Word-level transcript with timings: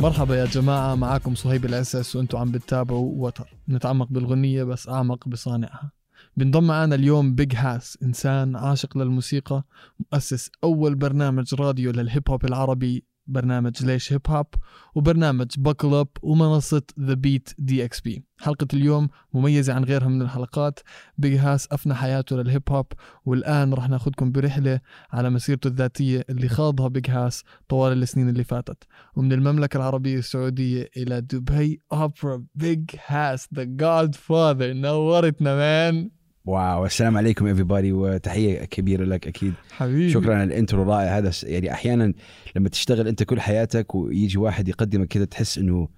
مرحبا 0.00 0.36
يا 0.36 0.44
جماعة 0.44 0.94
معاكم 0.94 1.34
صهيب 1.34 1.64
الأساس 1.64 2.16
وأنتم 2.16 2.38
عم 2.38 2.50
بتتابعوا 2.50 3.26
وتر. 3.26 3.56
نتعمق 3.68 4.08
بالغنية 4.10 4.64
بس 4.64 4.88
أعمق 4.88 5.28
بصانعها. 5.28 5.92
بنضم 6.36 6.66
معنا 6.66 6.94
اليوم 6.94 7.34
Big 7.34 7.54
Hass 7.56 7.98
إنسان 8.02 8.56
عاشق 8.56 8.98
للموسيقى 8.98 9.64
مؤسس 10.12 10.50
أول 10.64 10.94
برنامج 10.94 11.54
راديو 11.54 11.90
لل 11.90 12.06
hip 12.06 12.30
hop 12.30 12.44
العربي. 12.44 13.04
برنامج 13.26 13.84
ليش 13.84 14.12
hip 14.12 14.20
hop 14.28 14.46
وبرنامج 14.94 15.46
Buckle 15.58 15.94
Up 15.94 16.08
ومنصة 16.22 16.82
The 17.00 17.14
Beat 17.14 17.48
DXB 17.58 18.24
حلقة 18.40 18.66
اليوم 18.74 19.08
مميزة 19.34 19.74
عن 19.74 19.84
غيرها 19.84 20.08
من 20.08 20.22
الحلقات. 20.22 20.80
Big 21.18 21.36
Hass 21.36 21.68
أفنى 21.72 21.94
حياته 21.94 22.36
لل 22.36 22.46
hip 22.46 22.62
hop 22.70 22.86
والآن 23.24 23.74
رح 23.74 23.88
ناخدكم 23.88 24.32
برحلة 24.32 24.80
على 25.12 25.30
مسيرته 25.30 25.68
الذاتية 25.68 26.24
اللي 26.30 26.48
خاضها 26.48 26.88
بيج 26.88 27.10
هاس 27.10 27.44
طوال 27.68 28.02
السنين 28.02 28.28
اللي 28.28 28.44
فاتت. 28.44 28.84
ومن 29.16 29.32
المملكة 29.32 29.76
العربية 29.76 30.18
السعودية 30.18 30.90
إلى 30.96 31.20
دبي 31.20 31.80
أوبرا 31.92 32.44
بيج 32.54 32.90
هاس 33.06 33.48
the 33.54 33.64
Godfather 33.64 34.72
نورتنا 34.72 35.56
مان 35.56 36.10
wow 36.44 36.86
السلام 36.86 37.16
عليكم 37.16 37.56
everybody 37.56 37.92
وتحية 37.92 38.64
كبيرة 38.64 39.04
لك 39.04 39.26
أكيد. 39.26 39.54
حبيبي. 39.72 40.10
شكرا 40.10 40.34
على 40.34 40.44
ال 40.44 40.50
intro 40.50 40.82
الرائع 40.82 41.18
هذا. 41.18 41.30
يعني 41.42 41.72
أحيانا 41.72 42.14
لما 42.56 42.68
تشتغل 42.68 43.08
أنت 43.08 43.22
كل 43.22 43.40
حياتك 43.40 43.94
ويجي 43.94 44.38
واحد 44.38 44.68
يقدمك 44.68 45.08
كذا 45.08 45.24
تحس 45.24 45.58
إنه 45.58 45.88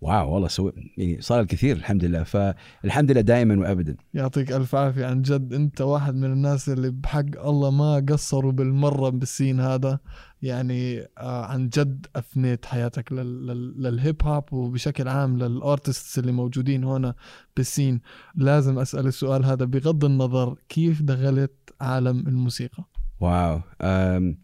wow 0.00 0.34
والله 0.34 0.48
سوي 0.48 0.72
يعني 0.98 1.20
صار 1.20 1.40
الكثير 1.40 1.76
الحمد 1.76 2.04
لله. 2.04 2.22
فالحمد 2.22 3.10
لله 3.10 3.20
دائما 3.20 3.58
وابدا. 3.58 3.96
يعطيك 4.14 4.52
ألف 4.52 4.74
عافية 4.74 5.06
عن 5.06 5.22
جد. 5.22 5.52
أنت 5.52 5.80
واحد 5.80 6.14
من 6.14 6.32
الناس 6.32 6.68
اللي 6.68 6.90
بحق 6.90 7.46
الله 7.46 7.70
ما 7.70 8.06
قصروا 8.08 8.52
بالمرة 8.52 9.08
بالسين 9.08 9.60
هذا. 9.60 9.98
يعني 10.42 11.00
آه 11.18 11.44
عن 11.44 11.68
جد 11.68 12.06
أفنيت 12.16 12.64
حياتك 12.64 13.12
لل 13.12 13.46
لل 13.46 13.82
للهيب 13.82 14.16
هوب 14.22 14.52
وبشكل 14.52 15.08
عام 15.08 15.38
للأرتستس 15.38 16.18
اللي 16.18 16.32
موجودين 16.32 16.84
هنا 16.84 17.14
بالسين. 17.56 18.00
لازم 18.34 18.78
أسأل 18.78 19.06
السؤال 19.06 19.44
هذا 19.44 19.64
بغض 19.64 20.04
النظر 20.04 20.56
كيف 20.68 21.02
دخلت 21.02 21.52
عالم 21.80 22.18
الموسيقى. 22.18 22.84
واو. 23.20 23.60
أم 23.80 24.38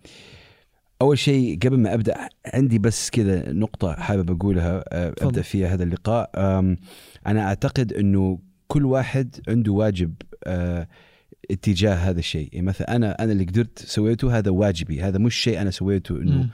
أول 1.03 1.19
شيء 1.19 1.59
قبل 1.59 1.79
ما 1.79 1.95
أبدأ 1.95 2.29
عندي 2.55 2.79
بس 2.79 3.11
كذا 3.11 3.53
نقطة 3.53 3.93
حابب 3.93 4.31
أقولها 4.31 4.81
تفضل. 5.11 5.27
أبدأ 5.29 5.43
فيها 5.43 5.75
هذا 5.75 5.83
اللقاء. 5.83 6.31
أنا 7.27 7.43
أعتقد 7.43 7.93
إنه 7.93 8.39
كل 8.69 8.85
واحد 8.87 9.37
عنده 9.49 9.73
واجب 9.73 10.15
أه، 10.45 10.89
اتجاه 11.51 11.95
هذا 11.95 12.19
الشيء. 12.19 12.49
يعني 12.53 12.67
مثلا 12.67 12.97
أنا 12.97 13.25
أنا 13.25 13.33
اللي 13.33 13.45
قدرت 13.45 13.79
سويته 13.79 14.39
هذا 14.39 14.51
واجبي 14.51 15.03
هذا 15.03 15.19
مش 15.19 15.35
شيء 15.35 15.61
أنا 15.61 15.71
سويته 15.71 16.17
إنه. 16.17 16.49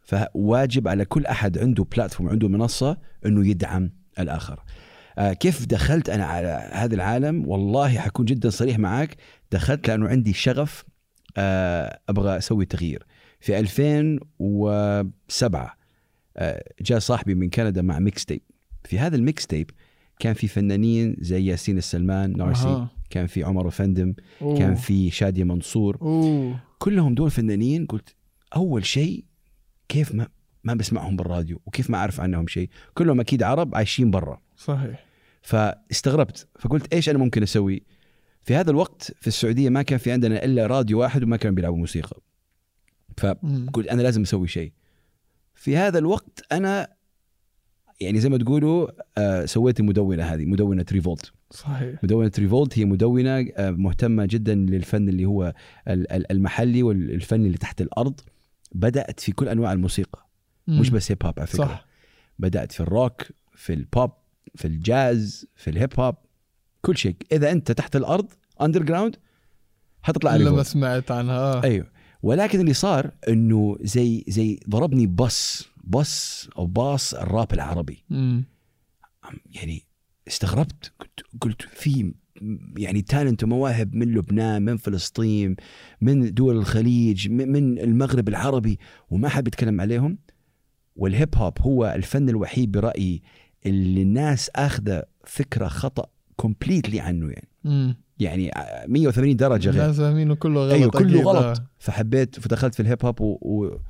فواجب 0.00 0.88
على 0.88 1.04
كل 1.04 1.26
أحد 1.26 1.58
عنده 1.58 1.84
بلاتفورم 1.84 2.28
عنده 2.28 2.48
منصة 2.48 2.98
إنه 3.26 3.48
يدعم 3.48 3.90
الآخر. 4.18 4.64
آه، 5.18 5.32
كيف 5.32 5.66
دخلت 5.66 6.10
أنا 6.10 6.24
على 6.24 6.70
هذا 6.72 6.94
العالم؟ 6.94 7.48
والله 7.48 7.98
حكون 7.98 8.24
جدا 8.24 8.50
صريح 8.50 8.78
معاك. 8.78 9.16
دخلت 9.52 9.88
لأنه 9.88 10.08
عندي 10.08 10.32
شغف 10.32 10.84
آه، 11.36 12.00
أبغى 12.08 12.38
أسوي 12.38 12.64
تغيير. 12.64 13.06
في 13.40 13.58
2007 13.58 15.78
آه، 16.36 16.64
جاء 16.80 16.98
صاحبي 16.98 17.34
من 17.34 17.50
كندا 17.50 17.82
مع 17.82 17.98
mixtape 17.98 18.42
في 18.84 18.98
هذا 18.98 19.16
ال 19.16 19.46
mixtape 19.46 19.70
كان 20.18 20.34
في 20.34 20.48
فنانين 20.48 21.16
زي 21.20 21.46
ياسين 21.46 21.78
السلمان 21.78 22.36
نارسي. 22.36 22.86
كان 23.10 23.26
في 23.26 23.44
عمر 23.44 23.70
أوفندم 23.70 24.14
أوه. 24.42 24.58
كان 24.58 24.74
في 24.74 25.10
شادية 25.10 25.44
منصور. 25.44 25.98
أوه. 26.02 26.60
كلهم 26.78 27.14
دول 27.14 27.30
فنانين. 27.30 27.86
قلت 27.86 28.14
أول 28.56 28.86
شيء 28.86 29.24
كيف 29.88 30.14
ما 30.14 30.28
ما 30.64 30.74
بسمعهم 30.74 31.16
بالراديو 31.16 31.60
وكيف 31.66 31.90
ما 31.90 31.98
أعرف 31.98 32.20
عنهم 32.20 32.46
شيء. 32.46 32.68
كلهم 32.94 33.20
أكيد 33.20 33.42
عرب 33.42 33.74
عايشين 33.74 34.10
برا. 34.10 34.40
صحيح. 34.56 35.04
فاستغربت. 35.42 36.48
فقلت 36.58 36.94
إيش 36.94 37.08
أنا 37.08 37.18
ممكن 37.18 37.42
أسوي؟ 37.42 37.82
في 38.42 38.54
هذا 38.54 38.70
الوقت 38.70 39.12
في 39.20 39.26
السعودية 39.26 39.68
ما 39.68 39.82
كان 39.82 39.98
في 39.98 40.12
عندنا 40.12 40.44
إلا 40.44 40.66
راديو 40.66 41.00
واحد 41.00 41.22
وما 41.22 41.36
كانوا 41.36 41.56
بيلعبوا 41.56 41.78
موسيقى. 41.78 42.20
فقلت 43.16 43.88
أنا 43.88 44.02
لازم 44.02 44.22
أسوي 44.22 44.48
شيء. 44.48 44.72
في 45.54 45.76
هذا 45.76 45.98
الوقت 45.98 46.44
أنا 46.52 46.88
يعني 48.00 48.20
زي 48.20 48.28
ما 48.28 48.38
تقولوا 48.38 48.88
آه 49.18 49.44
سويت 49.44 49.80
المدونة 49.80 50.22
هذه 50.22 50.44
مدونة 50.46 50.84
ريفولت. 50.92 51.32
صحيح. 51.50 52.04
مدونة 52.04 52.32
ريفولت 52.38 52.78
هي 52.78 52.84
مدونة 52.84 53.46
آه، 53.56 53.70
مهتمة 53.70 54.26
جدا 54.26 54.54
للفن 54.54 55.08
اللي 55.08 55.24
هو 55.24 55.54
ال- 55.88 56.12
ال- 56.12 56.32
المحلي 56.32 56.82
والفن 56.82 57.46
اللي 57.46 57.58
تحت 57.58 57.80
الأرض. 57.80 58.20
بدأت 58.72 59.20
في 59.20 59.32
كل 59.32 59.48
أنواع 59.48 59.72
الموسيقى 59.72 60.26
مش 60.68 60.90
مم. 60.90 60.96
بس 60.96 61.12
هيب 61.12 61.24
هوب 61.26 61.34
على 61.38 61.46
فكرة. 61.46 61.64
صح. 61.64 61.86
بدأت 62.38 62.72
في 62.72 62.80
الروك 62.80 63.22
في 63.54 63.72
البوب 63.72 64.10
في 64.54 64.64
الجاز 64.64 65.46
في 65.56 65.70
الهيب 65.70 66.00
هوب 66.00 66.14
كل 66.82 66.96
شيء. 66.96 67.16
إذا 67.32 67.52
أنت 67.52 67.72
تحت 67.72 67.96
الأرض 67.96 68.32
underground 68.62 69.16
حتطلع 70.02 70.36
إلا 70.36 70.50
ما 70.50 70.62
سمعت 70.62 71.10
عنها. 71.10 71.64
أيوه. 71.64 71.86
ولكن 72.22 72.60
اللي 72.60 72.72
صار 72.74 73.10
إنه 73.28 73.76
زي 73.80 74.24
زي 74.28 74.60
ضربني 74.68 75.06
بص 75.06 75.68
بص 75.84 76.48
أو 76.58 76.66
باص 76.66 77.14
الراب 77.14 77.52
العربي. 77.52 78.04
مم. 78.10 78.44
يعني 79.54 79.82
استغربت 80.28 80.92
قلت 81.00 81.20
قلت 81.40 81.62
في 81.62 82.12
يعني 82.76 83.02
talent 83.02 83.44
ومواهب 83.44 83.94
من 83.94 84.14
لبنان 84.14 84.62
من 84.62 84.76
فلسطين 84.76 85.56
من 86.00 86.34
دول 86.34 86.56
الخليج 86.56 87.28
من 87.30 87.78
المغرب 87.78 88.28
العربي 88.28 88.78
وما 89.10 89.28
حد 89.28 89.44
بيتكلم 89.44 89.80
عليهم 89.80 90.18
والهيب 90.96 91.28
هوب 91.36 91.52
هو 91.60 91.92
الفن 91.96 92.28
الوحيد 92.28 92.72
برأيي 92.72 93.22
اللي 93.66 94.02
الناس 94.02 94.50
آخذة 94.56 95.02
فكرة 95.24 95.68
خطأ 95.68 96.06
completely 96.36 97.00
عنه 97.00 97.28
يعني 97.28 97.48
مم. 97.64 97.96
يعني 98.18 98.50
180 98.86 99.36
درجة 99.36 99.70
غير 99.70 99.82
الناس 99.82 99.96
فاهمينه 99.96 100.34
كله 100.34 100.60
غلط 100.60 100.72
أيوه 100.72 100.90
كله. 100.90 101.22
غلط 101.22 101.58
آه. 101.60 101.66
فحبيت 101.78 102.40
فدخلت 102.40 102.74
في 102.74 102.80
الهيب 102.80 103.04
هوب 103.04 103.20
و... 103.20 103.38
و... 103.42 103.80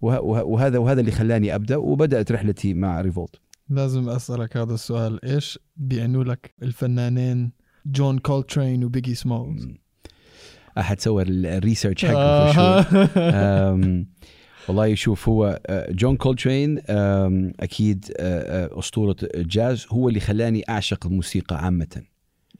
وه- 0.00 0.20
وه- 0.20 0.44
وهذا 0.44 0.78
وهذا 0.78 1.00
اللي 1.00 1.12
خلاني 1.12 1.54
أبدأ 1.54 1.76
وبدأت 1.76 2.32
رحلتي 2.32 2.74
مع 2.74 3.00
ريفولت 3.00 3.40
لازم 3.70 4.08
أسألك 4.08 4.56
هذا 4.56 4.74
السؤال 4.74 5.24
إيش 5.24 5.58
بيعنوا 5.76 6.24
لك 6.24 6.54
الفنانين 6.62 7.52
جون 7.86 8.18
كولترين 8.18 8.84
وبيجي 8.84 9.14
سمولز 9.14 9.68
أحد 10.78 11.00
سوى 11.00 11.22
ال 11.22 11.31
research 11.31 12.04
حقه. 12.04 12.80
آه. 13.18 14.04
والله 14.68 14.94
شوف 14.94 15.28
هو 15.28 15.60
آه، 15.66 15.92
جون 15.92 16.16
كولترين 16.16 16.78
أكيد 17.60 18.12
آه، 18.16 18.64
آه، 18.64 18.78
أسطورة 18.78 19.16
الجاز 19.34 19.86
هو 19.90 20.08
اللي 20.08 20.20
خلاني 20.20 20.62
أعشق 20.68 21.06
الموسيقى 21.06 21.64
عامة 21.64 22.02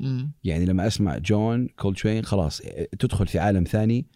مم. 0.01 0.33
يعني 0.45 0.65
لما 0.65 0.87
أسمع 0.87 1.19
جون 1.19 1.69
كولترين 1.69 2.25
خلاص 2.25 2.63
تدخل 2.99 3.27
في 3.27 3.39
عالم 3.39 3.65
ثاني 3.65 4.07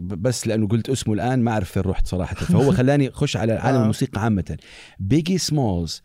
بس 0.00 0.46
لأنه 0.46 0.68
قلت 0.68 0.90
اسمه 0.90 1.14
الآن 1.14 1.42
ما 1.42 1.50
أعرف 1.52 1.72
فين 1.72 1.82
رحت 1.82 2.06
صراحة 2.06 2.34
فهو 2.34 2.72
خلاني 2.72 3.08
أخش 3.08 3.36
على 3.36 3.52
عالم 3.52 3.76
آه. 3.78 3.82
الموسيقى 3.82 4.22
عامة 4.22 4.56
بيجي 4.98 5.38
سمولز 5.38 6.02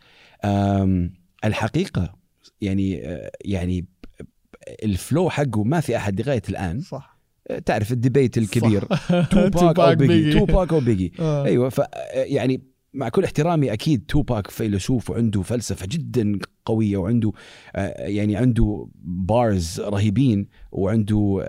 الحقيقة 1.45 2.15
يعني 2.61 3.07
آه، 3.07 3.31
يعني 3.45 3.85
ال 4.83 4.92
flow 4.92 5.29
حقه 5.29 5.63
ما 5.63 5.79
في 5.79 5.97
أحد 5.97 6.21
لغاية 6.21 6.41
الآن 6.49 6.81
صح 6.81 7.13
تعرف 7.65 7.91
ال 7.91 7.98
debate 7.98 8.37
الكبير. 8.37 8.85
توباك 9.31 9.79
أو 9.89 9.95
بيجي. 9.95 10.33
توباك 10.39 10.73
أو 10.73 10.79
بيجي 10.79 11.13
آه. 11.19 11.45
أيوه 11.45 11.69
ف 11.69 11.81
يعني 12.13 12.61
مع 12.93 13.09
كل 13.09 13.23
احترامي 13.23 13.73
أكيد 13.73 14.05
توباك 14.07 14.47
فيلسوف 14.47 15.09
وعنده 15.09 15.41
فلسفة 15.41 15.87
جدا 15.89 16.39
قوية 16.65 16.97
وعنده 16.97 17.31
آه، 17.75 18.07
يعني 18.07 18.35
عنده 18.35 18.87
bars 19.03 19.81
رهيبين 19.81 20.47
وعنده 20.71 21.45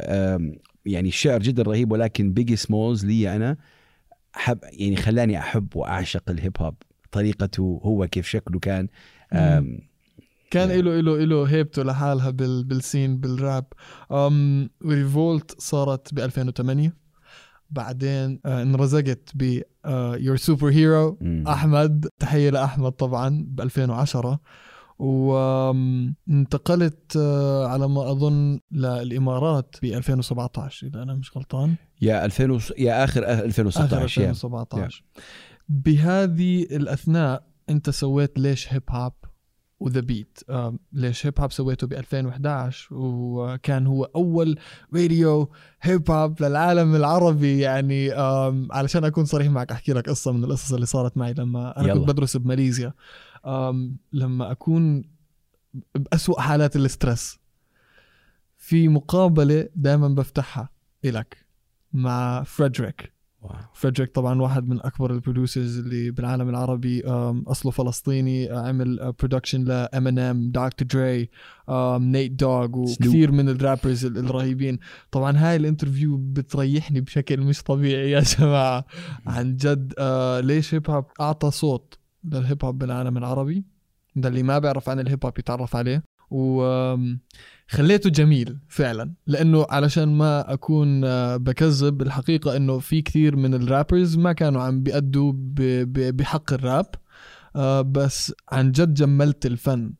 يعني 0.86 1.10
شعر 1.10 1.40
جدا 1.40 1.62
رهيب 1.62 1.92
ولكن 1.92 2.32
بيجي 2.32 2.56
سمولز 2.56 3.04
لي 3.06 3.36
أنا 3.36 3.56
حب 4.32 4.58
يعني 4.62 4.96
خلاني 4.96 5.38
أحب 5.38 5.76
وأعشق 5.76 6.31
الهيب 6.31 6.56
هوب 6.60 6.75
طريقته 7.12 7.81
هو 7.84 8.06
كيف 8.06 8.26
شكله 8.26 8.58
كان 8.58 8.88
كان 10.50 10.70
يعني. 10.70 10.82
له 10.82 11.00
له 11.00 11.25
له 11.25 11.44
هيبته 11.44 11.82
لحالها 11.82 12.31
بال 12.31 12.64
بالسين 12.64 13.20
بالراب. 13.20 13.64
أم 14.12 14.70
ريفولت 14.86 15.60
صارت 15.60 16.14
ب 16.14 16.19
2008 16.19 16.96
بعدين 17.70 18.40
آه 18.46 18.62
انرزقت 18.62 19.30
ب 19.34 19.60
your 20.16 20.37
superhero. 20.37 21.19
أحمد 21.48 22.08
تحية 22.19 22.50
لأحمد 22.50 22.92
طبعا 22.92 23.44
ب 23.48 23.60
2010 23.60 24.40
وانتقلت 26.29 27.17
آه 27.17 27.67
على 27.67 27.88
ما 27.88 28.11
أظن 28.11 28.61
للإمارات 28.73 29.76
ب 29.82 29.85
2017 29.85 30.87
إذا 30.87 31.02
أنا 31.02 31.14
مش 31.14 31.37
غلطان. 31.37 31.75
yeah 32.02 32.25
2000 32.25 32.50
وص- 32.50 32.73
yeah 32.78 33.05
آخر 33.05 33.25
آخر 33.25 33.44
2016 33.44 34.20
yeah. 34.22 34.31
2017 34.31 35.05
بهذه 35.69 36.62
الأثناء 36.62 37.43
أنت 37.70 37.91
سويت 37.91 38.38
ليش 38.38 38.73
هيب 38.73 38.82
هوب 38.91 39.12
والبيت 39.81 40.38
ليش 40.93 41.26
هيب 41.26 41.40
هوب 41.40 41.52
سويته 41.52 41.87
ب 41.87 41.93
2011 41.93 42.88
وكان 42.94 43.87
هو 43.87 44.05
أول 44.05 44.58
راديو 44.94 45.50
هيب 45.82 46.11
هوب 46.11 46.43
للعالم 46.43 46.94
العربي 46.94 47.58
يعني 47.61 48.11
علشان 48.70 49.05
أكون 49.05 49.25
صريح 49.25 49.49
معك 49.50 49.73
أحكي 49.73 49.93
لك 49.93 50.08
قصة 50.08 50.32
من 50.32 50.44
القصص 50.44 50.73
اللي 50.73 50.87
صارت 50.87 51.17
معي 51.17 51.32
لما 51.38 51.81
أنا 51.81 51.88
يلا. 51.88 51.99
كنت 52.00 52.08
بدرس 52.08 52.37
بماليزيا. 52.37 52.93
لما 54.12 54.50
أكون 54.50 55.05
بأسوأ 55.94 56.41
حالات 56.41 56.76
ال 56.76 56.85
stress 56.85 57.38
في 58.58 58.88
مقابلة 58.88 59.69
دائما 59.76 60.08
بفتحها 60.08 60.69
إلك 61.05 61.37
مع 61.93 62.43
فريدريك. 62.43 63.12
wow. 63.43 63.56
فريدريك 63.75 64.14
طبعا 64.14 64.43
واحد 64.43 64.69
من 64.69 64.81
أكبر 64.81 65.11
ال 65.12 65.19
producers 65.19 65.78
اللي 65.79 66.11
بالعالم 66.11 66.49
العربي. 66.49 67.02
أصله 67.46 67.73
فلسطيني 67.73 68.50
عمل 68.50 69.12
production 69.19 69.64
لإمينيم 69.64 70.50
دكتور 70.50 70.87
دري 70.88 71.29
نيت 72.11 72.32
دوغ 72.32 72.79
وكثير 72.79 73.32
من 73.32 73.49
ال 73.49 73.56
rappers 73.56 74.05
ال- 74.05 74.19
الرهيبين. 74.19 74.79
طبعا 75.11 75.37
هاي 75.37 75.56
ال 75.56 75.62
interview 75.62 76.16
بتريحني 76.17 77.00
بشكل 77.00 77.40
مش 77.40 77.62
طبيعي 77.62 78.11
يا 78.11 78.20
جماعة. 78.20 78.85
عن 79.26 79.56
جد 79.56 79.94
آه 79.99 80.40
ليش 80.40 80.75
هيب 80.75 80.90
هوب 80.90 81.05
أعطى 81.20 81.50
صوت 81.50 81.99
للهيب 82.25 82.65
هوب 82.65 82.79
بالعالم 82.79 83.17
العربي. 83.19 83.65
ده 84.17 84.29
اللي 84.29 84.43
ما 84.43 84.59
بيعرف 84.59 84.88
عن 84.88 85.00
الهيب 85.00 85.25
هوب 85.25 85.38
يتعرف 85.38 85.76
عليه. 85.76 86.03
وخليته 86.31 88.11
جميل 88.11 88.59
فعلا. 88.69 89.12
لأنه 89.26 89.67
علشان 89.71 90.09
ما 90.09 90.53
أكون 90.53 91.05
آه، 91.05 91.37
بكذب 91.37 92.03
الحقيقة 92.03 92.56
إنه 92.56 92.79
في 92.79 93.03
كثير 93.03 93.37
من 93.37 93.55
ال 93.55 93.62
rappers 93.62 94.16
ما 94.17 94.32
كانوا 94.32 94.62
عم 94.62 94.82
بيأدوا 94.82 95.32
بحق 95.37 96.53
الراب 96.53 96.87
آه، 97.56 97.81
بس 97.81 98.32
عن 98.53 98.73
جد 98.73 98.94
جملت 98.94 99.47
الفن 99.47 99.93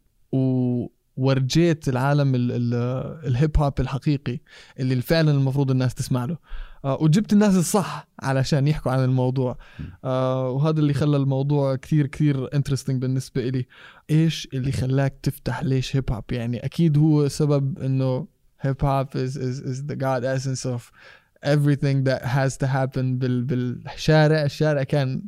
وورجيت 1.17 1.88
العالم 1.88 2.35
ال- 2.35 2.53
ال- 2.53 3.26
الهيب 3.26 3.59
هوب 3.59 3.81
الحقيقي 3.81 4.41
اللي 4.81 5.00
فعلا 5.03 5.31
المفروض 5.31 5.71
الناس 5.71 5.94
تسمع 5.94 6.25
له. 6.25 6.37
وجبت 6.84 7.32
الناس 7.32 7.56
الصح 7.56 8.08
علشان 8.22 8.69
يحكوا 8.69 8.92
عن 8.92 9.04
الموضوع. 9.04 9.58
آه، 10.04 10.50
وهذا 10.50 10.81
اللي 10.81 10.94
خلى 10.94 11.16
الموضوع 11.16 11.76
كثير 11.76 12.06
كثير 12.06 12.54
interesting 12.55 13.02
بالنسبة 13.02 13.48
إلي. 13.48 13.66
إيش 14.10 14.48
اللي 14.54 14.72
خلاك 14.72 15.19
تفتح 15.22 15.62
ليش 15.62 15.96
هيب 15.96 16.12
هوب 16.12 16.25
يعني 16.32 16.58
أكيد 16.64 16.98
هو 16.98 17.28
سبب 17.28 17.78
إنه 17.78 18.26
هيب 18.60 18.84
هوب 18.84 19.08
is, 19.08 19.31
is, 19.36 19.60
is 19.64 19.81
the 19.90 19.96
god 19.96 20.25
essence 20.25 20.66
of 20.66 20.90
everything 21.46 22.04
that 22.08 22.22
has 22.22 22.56
to 22.58 22.66
happen 22.66 23.19
بال, 23.19 23.44
بالشارع. 23.44 24.42
الشارع 24.42 24.82
كان 24.82 25.22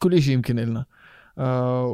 كل 0.00 0.22
شيء 0.22 0.34
يمكن 0.34 0.58
إلنا. 0.58 0.84
آه 1.38 1.86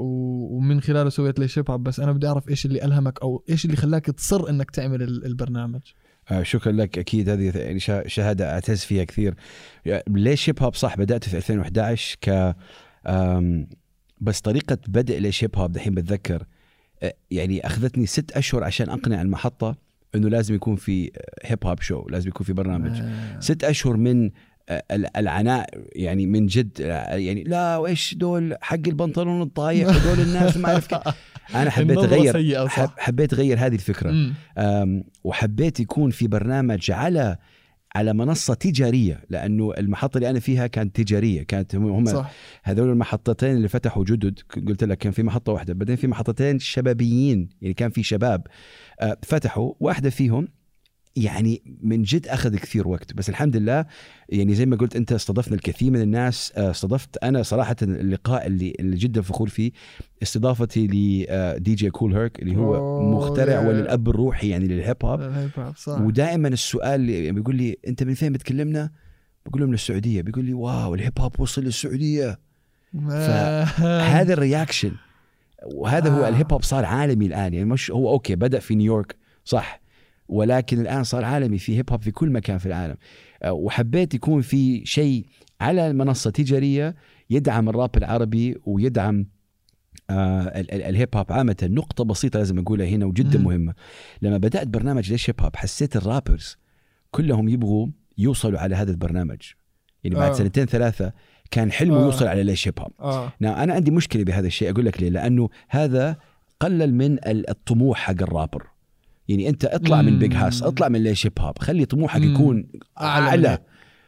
ومن 0.50 0.81
خلاله 0.81 1.11
سويت 1.11 1.38
ليش 1.38 1.58
هيب 1.58 1.70
هوب 1.70 1.82
بس 1.82 2.00
أنا 2.00 2.12
بدي 2.12 2.28
أعرف 2.28 2.49
إيش 2.49 2.67
اللي 2.67 2.85
ألهمك 2.85 3.23
أو 3.23 3.44
إيش 3.50 3.64
اللي 3.64 3.76
خلاك 3.76 4.06
تصر 4.06 4.49
إنك 4.50 4.70
تعمل 4.70 5.02
ال- 5.02 5.26
البرنامج. 5.26 5.81
آه، 5.81 6.01
شكرا 6.43 6.73
لك. 6.73 6.99
أكيد 6.99 7.29
هذه 7.29 7.52
يعني 7.58 7.81
شهادة 8.06 8.52
أعتز 8.52 8.81
فيها 8.84 9.05
كثير. 9.05 9.34
ليش 10.08 10.49
هيب 10.49 10.62
هوب 10.62 10.75
صح؟ 10.75 10.96
بدأت 10.96 11.25
في 11.29 11.37
2011 11.37 12.17
ك 12.20 12.56
بس 14.20 14.40
طريقة 14.40 14.79
بدء 14.88 15.19
ليش 15.19 15.44
هيب 15.44 15.56
هوب 15.56 15.73
دحين 15.73 15.94
بتذكر. 15.94 16.44
آه، 17.02 17.14
يعني 17.31 17.67
أخذتني 17.67 18.06
ست 18.06 18.31
أشهر 18.32 18.64
عشان 18.64 18.88
أقنع 18.88 19.23
المحطة 19.23 19.76
إنه 20.14 20.29
لازم 20.29 20.55
يكون 20.55 20.76
في 20.76 21.11
هيب 21.44 21.67
هوب 21.67 21.81
شو 21.81 22.08
لازم 22.08 22.29
يكون 22.29 22.46
في 22.46 22.52
برنامج. 22.52 23.00
آه. 23.00 23.40
ست 23.40 23.64
أشهر 23.64 23.96
من 23.96 24.31
آه، 24.69 24.82
ال- 24.90 25.17
العناء 25.17 25.67
يعني 25.96 26.26
من 26.26 26.46
جد 26.46 26.81
آه، 26.81 27.14
يعني 27.17 27.44
لا 27.44 27.76
وإيش 27.76 28.14
دول 28.14 28.55
حق 28.61 28.78
البنطلون 28.87 29.43
الطايح 29.43 29.88
ودول 29.88 30.20
الناس 30.26 30.56
ما 30.56 30.69
أعرف 30.73 30.88
أنا 31.55 31.71
حبيت 31.77 31.99
اغير 31.99 32.69
حبيت 32.99 33.33
أغير 33.33 33.59
هذه 33.59 33.75
الفكرة. 33.75 34.33
وحبيت 35.25 35.81
يكون 35.81 36.11
في 36.11 36.27
برنامج 36.27 36.91
على 36.91 37.37
على 37.94 38.12
منصة 38.12 38.55
تجارية 38.55 39.25
لأنه 39.31 39.73
المحطة 39.79 40.17
اللي 40.17 40.31
أنا 40.31 40.41
فيها 40.41 40.67
كانت 40.67 40.97
تجارية 40.97 41.43
كانت 41.43 41.75
هم, 41.75 42.05
صح. 42.05 42.33
هذول 42.62 42.91
المحطتين 42.91 43.56
اللي 43.56 43.69
فتحوا 43.69 44.05
جدد 44.05 44.39
قلت 44.69 44.85
لك 44.85 44.99
كان 44.99 45.12
في 45.12 45.23
محطة 45.23 45.53
واحدة 45.53 45.75
بعدين 45.75 45.97
في 45.97 46.06
محطتين 46.06 46.59
شبابيين 46.59 47.49
يعني 47.62 47.75
كان 47.75 47.91
في 47.91 48.03
شباب. 48.03 48.47
أه، 49.00 49.17
فتحوا 49.23 49.73
واحدة 49.81 50.11
فيهم 50.11 50.49
يعني 51.17 51.62
من 51.82 52.03
جد 52.03 52.26
أخذ 52.26 52.56
كثير 52.56 52.88
وقت. 52.88 53.12
بس 53.14 53.29
الحمد 53.29 53.56
لله 53.56 53.87
يعني 54.29 54.55
زي 54.55 54.67
ما 54.67 54.76
قلت 54.76 54.97
أنت 54.97 55.12
استضفنا 55.12 55.55
الكثير 55.55 55.91
من 55.91 56.00
الناس. 56.00 56.53
أه، 56.56 56.70
استضفت 56.70 57.25
أنا 57.25 57.43
صراحة 57.43 57.76
اللقاء 57.82 58.47
اللي 58.47 58.73
اللي 58.81 58.97
جدا 58.97 59.23
فخور 59.23 59.49
فيه. 59.49 59.73
استضافتي 60.23 60.87
لدي 60.87 61.75
جي 61.75 61.91
كول 61.91 62.14
هيرك 62.14 62.43
اللي 62.43 62.56
هو 62.56 63.03
مخترع 63.03 63.53
yeah. 63.53 63.69
وللأب 63.69 64.09
الروحي 64.09 64.49
يعني 64.49 64.69
للهيب 64.69 65.05
هوب 65.05 65.20
ودائما 65.88 66.49
السؤال 66.49 67.00
اللي 67.00 67.32
بيقول 67.32 67.56
لي 67.56 67.76
أنت 67.88 68.03
من 68.03 68.14
فين 68.14 68.32
بتكلمنا؟ 68.32 68.91
بقول 69.47 69.61
له 69.61 69.67
من 69.67 69.75
السعوديه 69.75 70.23
بيقول 70.23 70.44
لي 70.44 70.55
wow 70.55 70.94
الهيب 70.94 71.20
هوب 71.20 71.41
وصل 71.41 71.62
للسعودية. 71.62 72.38
هذا 74.17 74.32
ال 74.32 74.39
reaction 74.39 74.93
وهذا 75.75 76.11
هو 76.11 76.25
آه. 76.25 76.29
الهيب 76.29 76.53
هوب 76.53 76.62
صار 76.62 76.85
عالمي 76.85 77.26
الآن. 77.26 77.55
يعني 77.55 77.64
مش 77.64 77.91
هو 77.91 78.11
okay 78.11 78.35
بدأ 78.35 78.59
في 78.59 78.75
نيويورك. 78.75 79.17
صح. 79.44 79.81
ولكن 80.29 80.81
الآن 80.81 81.05
صار 81.05 81.25
عالمي 81.25 81.59
في 81.59 81.77
هيب 81.77 81.91
هوب 81.91 82.03
في 82.03 82.11
كل 82.11 82.31
مكان 82.31 82.59
في 82.59 82.67
العالم 82.67 82.97
آه، 83.43 83.53
وحبيت 83.53 84.15
يكون 84.15 84.43
في 84.43 84.87
شيء 84.87 85.27
على 85.61 85.93
منصة 85.93 86.31
تجارية 86.31 86.95
يدعم 87.31 87.69
الراب 87.69 87.97
العربي 87.97 88.57
ويدعم 88.67 89.27
آه 90.11 90.43
ال- 90.43 90.75
ال- 90.75 90.83
الهيب 90.83 91.17
هوب 91.17 91.33
عامة 91.33 91.57
نقطة 91.63 92.05
بسيطة 92.05 92.39
لازم 92.39 92.59
أقولها 92.59 92.87
هنا 92.87 93.07
وجدا 93.07 93.39
مم. 93.39 93.45
مهمة 93.45 93.75
لما 94.23 94.37
بدأت 94.37 94.67
برنامج 94.67 95.11
ليش 95.11 95.31
هيب 95.31 95.41
هوب 95.41 95.57
حسيت 95.57 95.97
ال 95.97 96.04
rappers 96.04 96.56
كلهم 97.11 97.49
يبغوا 97.49 97.87
يوصلوا 98.19 98.59
على 98.59 98.77
هذا 98.77 98.91
البرنامج 98.91 99.39
يعني 100.05 100.17
بعد 100.17 100.29
آه. 100.29 100.35
آه. 100.35 100.39
سنتين 100.39 100.67
ثلاثة 100.67 101.13
كان 101.51 101.73
حلمه 101.73 101.97
آه. 101.97 102.01
آه. 102.03 102.05
يوصل 102.05 102.27
على 102.27 102.43
ليش 102.43 102.69
هيب 102.69 102.81
هوب 102.81 103.31
نعم 103.41 103.55
أنا 103.55 103.75
عندي 103.75 103.91
مشكلة 103.91 104.25
بهذا 104.25 104.47
الشيء 104.47 104.71
أقول 104.71 104.87
لك 104.87 105.03
ليه 105.03 105.09
لأنه 105.09 105.49
هذا 105.69 106.17
قلل 106.61 106.95
من 106.95 107.13
ال- 107.13 107.51
الطموح 107.51 107.99
حق 107.99 108.23
الرابر 108.23 108.67
يعني 109.29 109.49
أنت 109.49 109.65
اطلع 109.65 110.03
من. 110.03 110.19
Big 110.19 110.35
Hass 110.35 110.62
اطلع 110.63 110.89
من 110.89 111.03
ليش 111.03 111.27
هيب 111.27 111.33
هوب 111.41 111.59
خلي 111.59 111.85
طموحك. 111.85 112.23
يكون 112.23 112.67
هيك. 113.47 113.63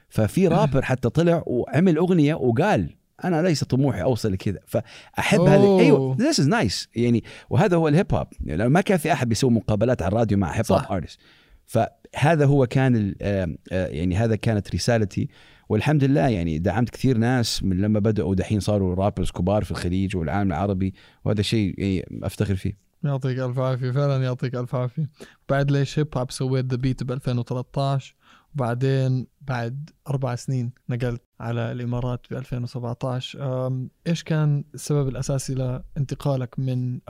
ففي 0.08 0.48
رابر 0.48 0.82
حتى 0.82 1.08
طلع 1.08 1.42
وعمل 1.46 1.96
أغنية 1.96 2.34
وقال 2.34 2.96
أنا 3.24 3.42
ليس 3.42 3.64
طموحي 3.64 4.02
أوصل 4.02 4.32
لكذا 4.32 4.58
فأحب 4.66 5.40
هذا. 5.40 5.80
أيوه 5.80 6.16
this 6.20 6.40
is 6.40 6.48
nice 6.48 6.88
يعني 6.96 7.24
وهذا 7.50 7.76
هو 7.76 7.88
الهيب 7.88 8.14
هوب 8.14 8.26
لأنه 8.40 8.68
ما 8.68 8.80
كان 8.80 8.98
في 8.98 9.12
أحد 9.12 9.28
بيسوي 9.28 9.50
مقابلات 9.50 10.02
على 10.02 10.12
الراديو 10.12 10.38
مع 10.38 10.50
هيب 10.50 10.64
هوب. 10.72 10.80
artist 10.90 11.18
فهذا 11.66 12.44
هو 12.46 12.66
كان 12.66 13.14
آه، 13.22 13.56
يعني 13.70 14.16
هذا 14.16 14.36
كانت 14.36 14.74
رسالتي 14.74 15.28
والحمد 15.68 16.04
لله 16.04 16.28
يعني 16.28 16.58
دعمت 16.58 16.90
كثير 16.90 17.18
ناس 17.18 17.62
من 17.62 17.80
لما 17.80 18.00
بدأوا 18.00 18.34
دحين 18.34 18.60
صاروا 18.60 18.94
rappers 18.94 19.30
كبار 19.30 19.64
في 19.64 19.70
الخليج 19.70 20.16
والعالم 20.16 20.52
العربي 20.52 20.94
وهذا 21.24 21.42
شيء 21.42 21.74
يعني 21.78 22.20
أفتخر 22.22 22.54
فيه 22.54 22.83
يعطيك 23.04 23.38
ألف 23.38 23.58
عافية 23.58 23.90
فعلا 23.90 24.24
يعطيك 24.24 24.54
ألف 24.54 24.74
عافية. 24.74 25.10
بعد 25.48 25.70
ليش 25.70 25.98
هيب 25.98 26.08
هوب 26.18 26.30
سويت 26.30 26.64
The 26.66 26.76
Beat 26.76 27.02
ب 27.02 27.12
2013 27.12 28.14
وبعدين 28.54 29.26
بعد 29.40 29.90
أربع 30.08 30.34
سنين 30.34 30.72
نقلت 30.88 31.22
على 31.40 31.72
الإمارات 31.72 32.26
ب 32.30 32.34
2017 32.34 33.66
أم، 33.66 33.90
إيش 34.06 34.22
كان 34.22 34.64
السبب 34.74 35.08
الأساسي 35.08 35.54
لانتقالك 35.54 36.58
من 36.58 37.00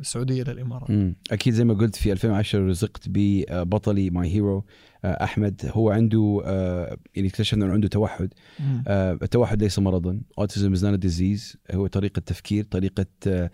السعودية 0.00 0.42
للامارات؟ 0.42 0.90
مم. 0.90 1.16
أكيد 1.32 1.54
زي 1.54 1.64
ما 1.64 1.74
قلت 1.74 1.96
في 1.96 2.12
2010 2.12 2.68
رزقت 2.68 3.02
ببطلي 3.08 4.10
my 4.10 4.34
hero 4.34 4.64
أحمد 5.04 5.70
هو 5.74 5.90
عنده 5.90 6.42
آه، 6.44 6.96
يعني 7.14 7.28
اكتشفنا 7.28 7.64
إنه 7.64 7.72
عنده 7.74 7.88
توحد. 7.88 8.34
مم. 8.60 8.84
آه، 8.88 9.12
التوحد 9.22 9.62
ليس 9.62 9.78
مرضا. 9.78 10.20
autism 10.38 10.72
is 10.72 10.84
not 10.86 10.98
disease 10.98 11.56
هو 11.72 11.86
طريقة 11.86 12.20
تفكير 12.20 12.64
طريقة 12.64 13.06
آه، 13.26 13.30
آه، 13.34 13.50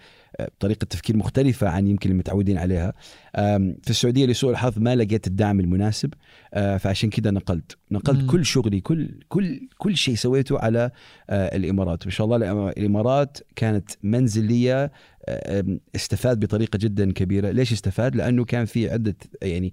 طريقة 0.60 0.84
تفكير 0.84 1.16
مختلفة 1.16 1.68
عن 1.68 1.86
يمكن 1.86 2.10
المتعودين 2.10 2.58
عليها. 2.58 2.92
في 3.82 3.90
السعودية 3.90 4.26
لسوء 4.26 4.50
الحظ 4.50 4.78
ما 4.78 4.96
لقيت 4.96 5.26
الدعم 5.26 5.60
المناسب. 5.60 6.14
آه، 6.54 6.76
فعشان 6.76 7.10
كذا 7.10 7.30
نقلت. 7.30 7.76
نقلت 7.90 8.20
مم. 8.20 8.26
كل 8.26 8.44
شغلي 8.44 8.80
كل 8.80 9.08
كل 9.28 9.68
كل 9.78 9.96
شيء 9.96 10.14
سويته 10.14 10.58
على 10.58 10.90
آه، 11.30 11.56
الإمارات. 11.56 12.06
ما 12.06 12.10
شاء 12.10 12.24
الله 12.24 12.70
الإمارات 12.70 13.38
كانت 13.56 13.90
منزل 14.02 14.44
لي 14.44 14.90
آه، 15.28 15.78
استفاد 15.94 16.40
بطريقة 16.40 16.76
جدا 16.76 17.12
كبيرة. 17.12 17.50
ليش 17.50 17.72
استفاد؟ 17.72 18.16
لأنه 18.16 18.44
كان 18.44 18.64
في 18.64 18.90
عدة 18.90 19.16
يعني 19.42 19.72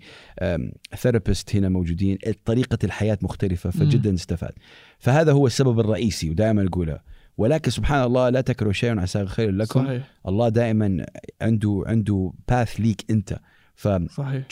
therapist 0.96 1.56
هنا 1.56 1.70
موجودين. 1.70 2.18
طريقة 2.46 2.78
الحياة 2.84 3.18
مختلفة 3.22 3.70
فجدا 3.70 4.14
استفاد. 4.14 4.52
فهذا 5.00 5.32
هو 5.32 5.48
السبب 5.48 5.80
الرئيسي 5.80 6.30
ودائما 6.30 6.68
اقولها 6.68 7.04
ولكن 7.38 7.72
سبحان 7.72 8.04
الله 8.04 8.30
لا 8.30 8.42
تكرهوا 8.42 8.74
شيئا 8.74 9.02
عسى 9.02 9.26
خير 9.26 9.52
لكم. 9.52 9.86
صحيح. 9.86 10.04
الله 10.28 10.50
دائما 10.50 11.06
عنده 11.42 11.84
عنده 11.88 12.34
path 12.50 12.80
ليك 12.80 13.06
أنت. 13.10 13.40
ف 13.76 13.88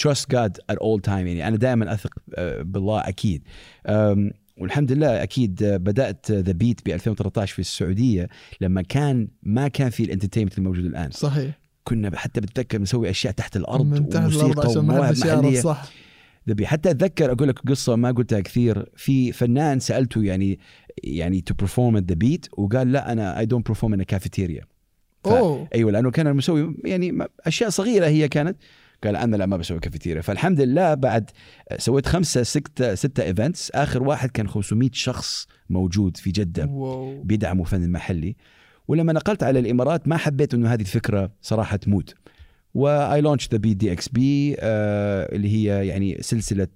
trust 0.01 0.25
God 0.33 0.51
at 0.71 0.75
all 0.75 1.01
time. 1.07 1.09
يعني 1.09 1.47
أنا 1.47 1.57
دائما 1.57 1.93
أثق 1.93 2.13
آه، 2.35 2.61
بالله 2.61 2.99
أكيد. 3.07 3.43
والحمد 4.57 4.91
لله 4.91 5.23
أكيد 5.23 5.63
آه، 5.63 5.77
بدأت 5.77 6.31
The 6.31 6.51
Beat 6.51 6.85
ب 6.85 6.89
2013 6.89 7.53
في 7.53 7.59
السعودية 7.59 8.29
لما 8.61 8.81
كان 8.81 9.27
ما 9.43 9.67
كان 9.67 9.89
في 9.89 10.03
ال 10.03 10.07
entertainment 10.07 10.57
الموجود 10.57 10.85
الآن. 10.85 11.11
صحيح. 11.11 11.59
كنا 11.83 12.17
حتى 12.17 12.41
بتذكر 12.41 12.81
نسوي 12.81 13.09
أشياء 13.09 13.33
تحت 13.33 13.55
الأرض 13.55 13.85
من 13.85 14.09
تحت 14.09 14.15
الأرض 14.15 14.43
وموسيقى 14.43 14.69
عشان 14.69 14.85
ما 14.85 14.93
ومواهب 14.93 15.17
محلية. 15.17 15.61
صح. 15.61 15.91
The 16.49 16.57
Beat 16.57 16.67
حتى 16.67 16.91
أتذكر 16.91 17.31
أقول 17.31 17.47
لك 17.47 17.59
قصة 17.59 17.95
ما 17.95 18.11
قلتها 18.11 18.39
كثير. 18.39 18.85
في 18.95 19.31
فنان 19.31 19.79
سألته 19.79 20.23
يعني 20.23 20.59
يعني 21.03 21.41
to 21.41 21.53
perform 21.65 21.95
at 21.95 22.03
The 22.03 22.15
Beat 22.15 22.45
وقال 22.57 22.91
لا 22.91 23.11
أنا 23.11 23.39
I 23.39 23.45
don't 23.45 23.71
perform 23.71 23.83
in 23.83 24.03
cafeteria 24.03 24.61
أيوه 25.75 25.91
لأنه 25.91 26.11
كان 26.11 26.35
مسوي 26.35 26.75
يعني 26.85 27.17
أشياء 27.41 27.69
صغيرة 27.69 28.07
هي 28.07 28.27
كانت. 28.27 28.57
قال 29.03 29.15
أنا 29.15 29.35
لا 29.35 29.45
ما 29.45 29.57
بسوي 29.57 29.79
كافيتيريا 29.79 30.21
فالحمد 30.21 30.61
لله 30.61 30.93
بعد 30.93 31.29
سويت 31.77 32.05
خمسة 32.05 32.43
ستة 32.43 32.95
ستة 32.95 33.23
events 33.23 33.71
آخر 33.71 34.03
واحد 34.03 34.31
كان 34.31 34.47
500 34.47 34.89
شخص 34.93 35.47
موجود 35.69 36.17
في 36.17 36.31
جدة 36.31 36.65
wow. 36.65 37.21
بيدعموا 37.23 37.65
فن 37.65 37.83
المحلي 37.83 38.35
ولما 38.87 39.13
نقلت 39.13 39.43
على 39.43 39.59
الإمارات 39.59 40.07
ما 40.07 40.17
حبيت 40.17 40.53
إنه 40.53 40.73
هذه 40.73 40.81
الفكرة 40.81 41.31
صراحة 41.41 41.77
تموت. 41.77 42.15
و 42.75 43.21
I 43.21 43.25
launch 43.25 43.49
The 43.51 43.57
Beat 43.57 43.91
DXB 43.91 44.55
اللي 44.59 45.49
هي 45.55 45.87
يعني 45.87 46.17
سلسلة 46.21 46.67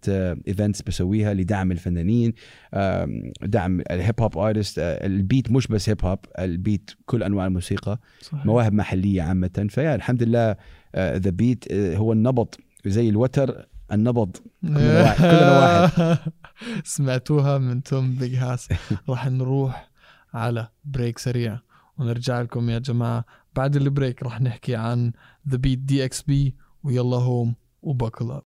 events 0.48 0.82
بسويها 0.82 1.34
لدعم 1.34 1.72
الفنانين 1.72 2.34
آم، 2.74 3.32
دعم 3.42 3.82
الهيب 3.92 4.22
هوب 4.22 4.38
artist 4.38 4.76
ال 4.80 4.94
Beat 4.94 5.52
مش 5.52 5.68
بس 5.68 5.90
هيب 5.90 6.06
هوب 6.06 6.20
ال 6.40 6.50
Beat 6.50 6.92
كل 7.06 7.24
أنواع 7.24 7.46
الموسيقى 7.46 8.00
صحيح. 8.22 8.46
مواهب 8.46 8.74
محلية 8.74 9.22
عامة 9.22 9.68
ف 9.70 9.75
yeah 9.75 9.96
الحمد 9.96 10.24
لله 10.24 10.56
The 10.98 11.30
Beat 11.30 11.72
هو 11.74 12.14
النبض 12.14 12.48
زي 12.86 13.10
الوتر 13.10 13.66
النبض 13.92 14.38
كلنا 14.62 15.02
واحد- 15.04 15.18
كلنا 15.22 15.60
واحد. 15.60 16.18
سمعتوها 16.84 17.58
من 17.58 17.84
توم 17.84 18.16
Big 18.16 18.36
Hass 18.36 18.68
راح 19.10 19.28
نروح 19.28 19.90
على 20.34 20.68
break 20.86 21.18
سريع 21.18 21.60
ونرجع 21.98 22.42
لكم 22.42 22.70
يا 22.70 22.80
جماعة 22.80 23.26
بعد 23.56 23.76
ال 23.76 23.84
break 23.84 24.24
راح 24.24 24.42
نحكي 24.42 24.76
عن 24.76 25.12
The 25.50 25.58
Beat 25.58 25.80
DXB 25.80 26.56
ويلا 26.84 27.18
هوم 27.18 27.56
و 27.82 27.89
buckle 27.89 28.32
up 28.32 28.44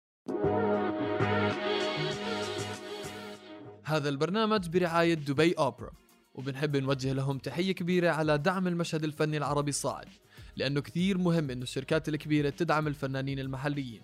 هذا 3.84 4.10
البرنامج 4.10 4.70
برعاية 4.70 5.14
دبي 5.14 5.54
أوبرا 5.54 5.92
وبنحب 6.36 6.78
نوجه 6.78 7.14
لهم 7.14 7.38
تحية 7.38 7.72
كبيرة 7.72 8.10
على 8.10 8.38
دعم 8.38 8.68
المشهد 8.68 9.04
الفني 9.04 9.38
العربي 9.38 9.70
الصاعد 9.70 10.08
لأنه 10.56 10.82
كثير 10.82 11.18
مهم 11.18 11.50
إنه 11.50 11.64
الشركات 11.64 12.10
الكبيرة 12.10 12.50
تدعم 12.50 12.88
الفنانين 12.88 13.40
المحليين. 13.40 14.02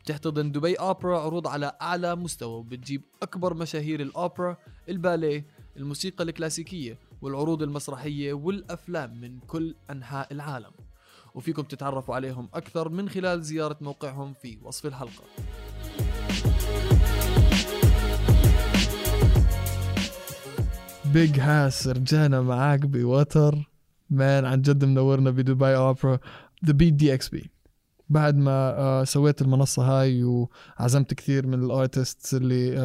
بتحتضن 0.00 0.52
دبي 0.52 0.74
أوبرا 0.74 1.18
عروض 1.20 1.46
على 1.48 1.72
أعلى 1.82 2.16
مستوى 2.16 2.54
وبتجيب 2.58 3.02
أكبر 3.22 3.54
مشاهير 3.54 4.00
الأوبرا 4.00 4.56
الباليه 4.88 5.46
الموسيقى 5.76 6.24
الكلاسيكية 6.24 6.98
والعروض 7.24 7.62
المسرحية 7.62 8.32
والأفلام 8.32 9.20
من 9.20 9.38
كل 9.38 9.74
أنحاء 9.90 10.32
العالم. 10.32 10.70
وفيكم 11.34 11.62
تتعرفوا 11.62 12.14
عليهم 12.14 12.48
أكثر 12.54 12.88
من 12.88 13.08
خلال 13.08 13.42
زيارة 13.42 13.76
موقعهم 13.80 14.34
في 14.34 14.58
وصف 14.62 14.86
الحلقة. 14.86 15.24
Big 21.12 21.40
Hass 21.40 21.88
رجعنا 21.88 22.40
معاك 22.40 22.80
بوتر 22.80 23.70
man. 24.10 24.44
عن 24.44 24.62
جد 24.62 24.84
منورنا 24.84 25.30
بدبي 25.30 25.76
أوبرا 25.76 26.18
The 26.66 26.72
Beat 26.72 26.94
DXB 26.94 27.50
بعد 28.08 28.36
ما 28.36 28.78
آه 28.78 29.04
سويت 29.04 29.42
المنصة 29.42 29.82
هاي 29.82 30.24
وعزمت 30.24 31.14
كثير 31.14 31.46
من 31.46 31.64
ال 31.64 31.73
artists 31.73 32.34
اللي 32.34 32.76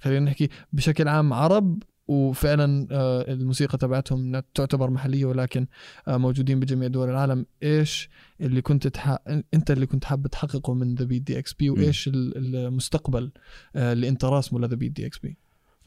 خلينا 0.00 0.24
نحكي 0.24 0.48
بشكل 0.72 1.08
عام 1.08 1.32
عرب 1.32 1.82
وفعلا 2.08 2.86
آه 2.90 3.32
الموسيقى 3.32 3.78
تبعتهم 3.78 4.42
تعتبر 4.54 4.90
محلية 4.90 5.24
ولكن 5.24 5.66
آه 6.08 6.16
موجودين 6.16 6.60
بجميع 6.60 6.88
دول 6.88 7.10
العالم. 7.10 7.46
إيش 7.62 8.08
اللي 8.40 8.62
كنت 8.62 8.86
تح... 8.86 9.16
أنت 9.54 9.70
اللي 9.70 9.86
كنت 9.86 10.04
حابب 10.04 10.26
تحققه 10.26 10.74
من 10.74 10.94
The 10.94 11.04
Beat 11.04 11.22
DXB 11.22 11.70
وإيش 11.70 12.08
ال- 12.08 12.56
المستقبل 12.56 13.30
آه 13.76 13.92
اللي 13.92 14.08
أنت 14.08 14.24
راسمه 14.24 14.60
ل 14.60 14.63
The 14.63 14.74
Beat 14.76 14.92
DXB 14.92 15.36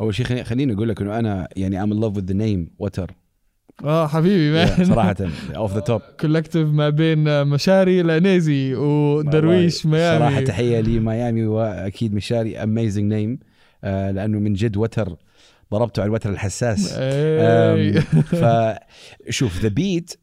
أول 0.01 0.15
شيء 0.15 0.43
خليني, 0.43 0.73
أقول 0.73 0.89
لك 0.89 1.01
إنه 1.01 1.19
أنا 1.19 1.47
يعني 1.55 1.83
I'm 1.83 1.93
in 1.93 2.01
love 2.01 2.17
with 2.17 2.25
the 2.25 2.33
name 2.33 2.69
وتر 2.79 3.11
آه 3.83 4.07
حبيبي 4.07 4.51
man 4.51 4.85
صراحة 4.85 5.15
off 5.55 5.73
the 5.73 5.79
top 5.79 6.01
collective 6.19 6.67
ما 6.67 6.89
بين 6.89 7.47
مشاري 7.47 8.01
لانيزي 8.01 8.75
ودرويش 8.75 9.85
ميامي. 9.85 10.19
صراحة 10.19 10.41
تحية 10.41 10.81
لميامي 10.81 11.45
وأكيد 11.45 12.13
مشاري 12.13 12.57
amazing 12.63 13.13
name 13.13 13.39
لأنه 13.83 14.39
من 14.39 14.53
جد 14.53 14.77
وتر 14.77 15.15
ضربته 15.71 16.01
على 16.01 16.07
الوتر 16.07 16.29
الحساس. 16.29 16.93
فشوف 18.23 19.61
The 19.61 19.67
Beat 19.69 20.13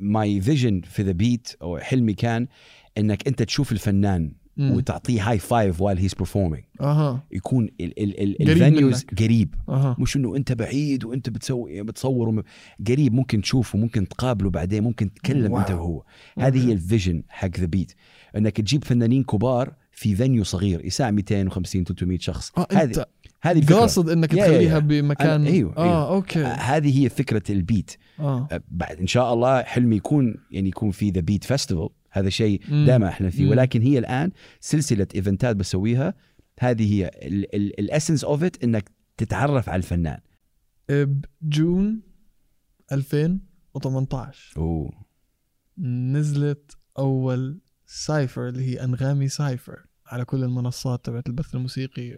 my 0.00 0.40
vision 0.40 0.80
في 0.80 1.02
The 1.02 1.12
Beat 1.12 1.48
أو 1.62 1.78
حلمي 1.78 2.14
كان 2.14 2.46
إنك 2.98 3.28
أنت 3.28 3.42
تشوف 3.42 3.72
الفنان 3.72 4.32
مم. 4.56 4.72
وتعطيه 4.76 5.30
high 5.30 5.38
five 5.38 5.82
while 5.82 5.96
he's 5.98 6.24
performing. 6.24 6.80
أها. 6.80 7.24
يكون 7.32 7.64
ال 7.80 8.02
ال 8.02 8.20
ال 8.22 8.34
قريب 8.36 8.48
ال 8.50 8.58
venues 8.58 9.04
منك. 9.10 9.22
قريب. 9.22 9.54
أها. 9.68 9.96
مش 9.98 10.16
إنه 10.16 10.36
أنت 10.36 10.52
بعيد 10.52 11.04
وأنت 11.04 11.30
بتسوي 11.30 11.82
بتصور 11.82 12.28
وم- 12.28 12.42
قريب 12.88 13.14
ممكن 13.14 13.40
تشوفه 13.40 13.78
ممكن 13.78 14.08
تقابله 14.08 14.50
بعدين 14.50 14.82
ممكن 14.82 15.14
تتكلم 15.14 15.52
واو. 15.52 15.60
انت 15.60 15.70
وهو 15.70 16.02
هذه 16.38 16.68
هي 16.68 16.72
ال 16.72 16.79
vision 16.79 17.22
حق 17.28 17.50
The 17.58 17.66
Beat 17.66 17.92
إنك 18.36 18.56
تجيب 18.60 18.84
فنانين 18.84 19.24
كبار 19.24 19.72
في 19.92 20.14
venue 20.14 20.44
صغير 20.44 20.84
يساع 20.84 21.10
250 21.10 21.84
300 21.84 22.18
شخص. 22.18 22.52
آه 22.58 22.66
هذه 22.72 23.04
هذه 23.46 23.58
الفكرة 23.58 23.74
قاصد 23.76 24.08
إنك 24.08 24.30
تخليها 24.30 24.74
يا. 24.74 24.78
بمكان 24.78 25.44
أنا- 25.44 25.48
أيوه، 25.48 25.76
آه 25.76 25.82
أيوه. 25.84 26.08
okay 26.14 26.42
هذه 26.44 27.04
هي 27.04 27.08
فكرة 27.08 27.42
ال 27.50 27.57
Beat. 27.57 27.90
آه. 28.20 28.48
أه، 28.52 28.62
بعد 28.68 28.96
إن 28.98 29.06
شاء 29.06 29.34
الله 29.34 29.62
حلمي 29.62 29.96
يكون 29.96 30.34
يعني 30.50 30.68
يكون 30.68 30.90
في 30.90 31.10
The 31.10 31.20
Beat 31.20 31.44
festival 31.44 31.88
هذا 32.10 32.28
شيء. 32.28 32.60
دائما 32.86 33.08
إحنا 33.08 33.30
فيه. 33.30 33.44
مم. 33.44 33.50
ولكن 33.50 33.82
هي 33.82 33.98
الآن 33.98 34.30
سلسلة 34.60 35.06
event 35.14 35.49
ات 35.49 35.56
بسويها. 35.56 36.14
هذه 36.60 36.94
هي 36.94 37.10
ال 37.78 37.84
essence 37.84 38.24
of 38.24 38.44
it 38.44 38.64
إنك 38.64 38.90
تتعرف 39.16 39.68
على 39.68 39.76
الفنان. 39.76 40.18
ب 41.42 41.54
June 41.54 42.00
2018 42.92 44.54
أوه. 44.56 44.90
نزلت 45.78 46.76
أول 46.98 47.60
cypher 47.86 48.48
اللي 48.48 48.62
هي 48.64 48.84
أنغامي 48.84 49.28
cypher 49.28 49.85
على 50.08 50.24
كل 50.24 50.44
المنصات 50.44 51.04
تبعت 51.04 51.26
البث 51.26 51.54
الموسيقي 51.54 52.16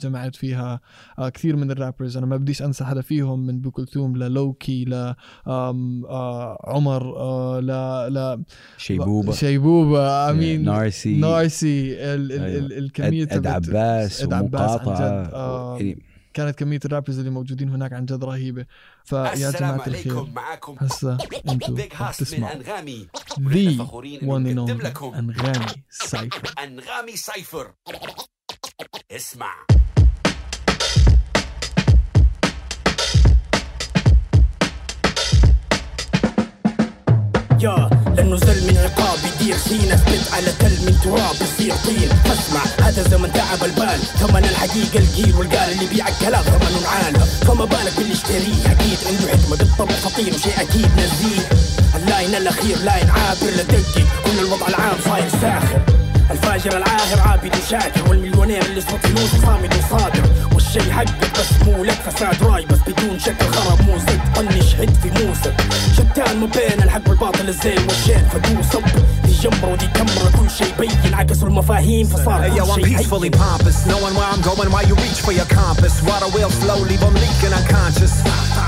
جمعت 0.00 0.36
فيها 0.36 0.80
آه، 1.18 1.28
كثير 1.28 1.56
من 1.56 1.70
ال 1.70 1.75
rappers. 1.75 2.16
أنا 2.16 2.26
ما 2.26 2.36
بديش 2.36 2.62
أنسى 2.62 2.84
حدا 2.84 3.00
فيهم 3.00 3.46
من 3.46 3.60
بكلثوم 3.60 4.16
للوكي 4.16 4.84
ل 4.84 4.94
آه، 5.46 6.58
عمر 6.64 7.16
آه، 7.16 7.60
ل 7.60 8.14
ل 8.14 8.44
شيبوبه 8.76 9.32
شيبوبه 9.32 10.30
آمين. 10.30 10.64
Narcy. 10.64 11.16
Narcy 11.16 11.92
ال 11.94 12.32
ال 12.32 12.40
أيوة. 12.40 12.58
ال 12.58 12.72
الكمية 12.78 13.22
إد, 13.22 13.32
أد 13.32 13.46
عباس 13.46 14.22
عباس 14.22 14.24
ومقاطعة. 14.24 15.78
جد، 15.78 15.98
كانت 16.34 16.58
كمية 16.58 16.80
الرابرز 16.84 17.18
اللي 17.18 17.30
موجودين 17.30 17.68
هناك 17.68 17.92
عن 17.92 18.04
جد 18.04 18.24
رهيبة. 18.24 18.66
فيا 19.04 19.50
جماعة 19.50 19.86
الخير. 19.86 20.12
عليكم. 20.12 20.34
معاكم 20.34 20.76
هسه 20.78 21.18
أنتم 21.48 21.74
بيج 21.74 21.92
رح 21.92 22.02
هاست 22.02 22.20
من 22.20 22.26
تسمعوا. 22.26 22.56
انغامي 22.56 23.08
ذي 23.48 23.76
لكم. 23.76 25.14
انغامي 25.14 25.66
سايفر 25.90 26.54
انغامي 26.64 27.16
سايفر 27.16 27.74
اسمع. 29.10 29.66
يا 37.60 38.01
لأنه 38.16 38.36
زل 38.36 38.66
من 38.66 38.76
عقاب 38.78 39.18
يدير 39.28 39.56
فينا 39.56 39.94
اثبت 39.94 40.32
على 40.32 40.52
تل 40.58 40.86
من 40.86 41.00
تراب 41.04 41.34
يصير 41.34 41.74
طين. 41.84 42.08
فاسمع 42.24 42.86
هذا 42.86 43.02
زمن 43.08 43.32
تعب 43.32 43.64
البال. 43.64 44.00
ثمن 44.20 44.44
الحقيقة 44.44 44.98
القيل 44.98 45.34
والقال 45.34 45.72
اللي 45.72 45.86
بيع 45.86 46.08
الكلام. 46.08 46.42
ثمنه 46.42 46.88
عال 46.88 47.14
فما 47.46 47.64
بالك 47.64 47.92
باللي 47.98 48.12
اشتريه. 48.12 48.72
أكيد 48.72 48.98
عنده 49.06 49.32
حكمة. 49.32 49.56
بالطبع 49.56 49.94
خطير 49.94 50.34
وشيء 50.34 50.60
أكيد 50.60 50.88
نزيه. 50.96 51.48
اللاين 51.96 52.34
الأخير 52.34 52.78
لاين 52.78 53.10
عابر. 53.10 53.50
لدقق 53.58 54.06
كل 54.24 54.38
الوضع 54.38 54.68
العام 54.68 54.96
صاير 55.04 55.28
ساخر. 55.28 56.01
الفاجر 56.66 56.76
العاهر 56.78 57.20
عابد 57.28 57.52
وشاكر 57.56 58.08
والمليونير 58.10 58.62
اللي 58.64 58.80
صوت 58.80 59.06
فلوس 59.06 59.30
صامد 59.44 59.74
وصادر 59.74 60.22
والشي 60.54 60.92
حقك 60.92 61.30
بس 61.34 61.66
مو 61.66 61.84
لك 61.84 61.94
فساد 61.94 62.42
راي. 62.42 62.66
بس 62.66 62.78
بدون 62.86 63.18
شكل 63.18 63.44
خرب 63.46 63.82
مو 63.82 63.98
زد. 63.98 64.20
طنش 64.36 64.74
هد 64.74 64.94
في 65.02 65.10
موسى 65.24 65.52
شتان 65.96 66.36
ما 66.40 66.46
بين 66.46 66.82
الحق 66.82 67.08
والباطل 67.08 67.48
الزين 67.48 67.78
والشين. 67.88 68.28
فدو 68.32 68.62
صب 68.72 68.82
دي 69.24 69.32
جمرة 69.42 69.72
ودي 69.72 69.86
كمرة 69.86 70.32
كل 70.40 70.50
شي 70.50 70.64
بين 70.78 71.14
عكسوا 71.14 71.48
المفاهيم 71.48 72.06
فصار 72.06 72.42
Hey 72.50 72.58
yo, 72.58 72.62
كل 72.74 72.82
I'm 72.82 72.86
شي 72.86 72.96
peacefully 72.96 73.22
هين. 73.24 73.32
pompous, 73.32 73.86
knowing 73.86 74.14
where 74.14 74.28
I'm 74.32 74.42
going 74.42 74.70
while 74.72 74.86
you 74.88 74.94
reach 74.94 75.20
for 75.26 75.32
your 75.32 75.48
compass. 75.58 75.94
Water 76.02 76.28
wheel 76.36 76.50
slow, 76.50 76.78
leave 76.90 77.02
'em 77.02 77.14
leaking 77.22 77.54
unconscious. 77.60 78.14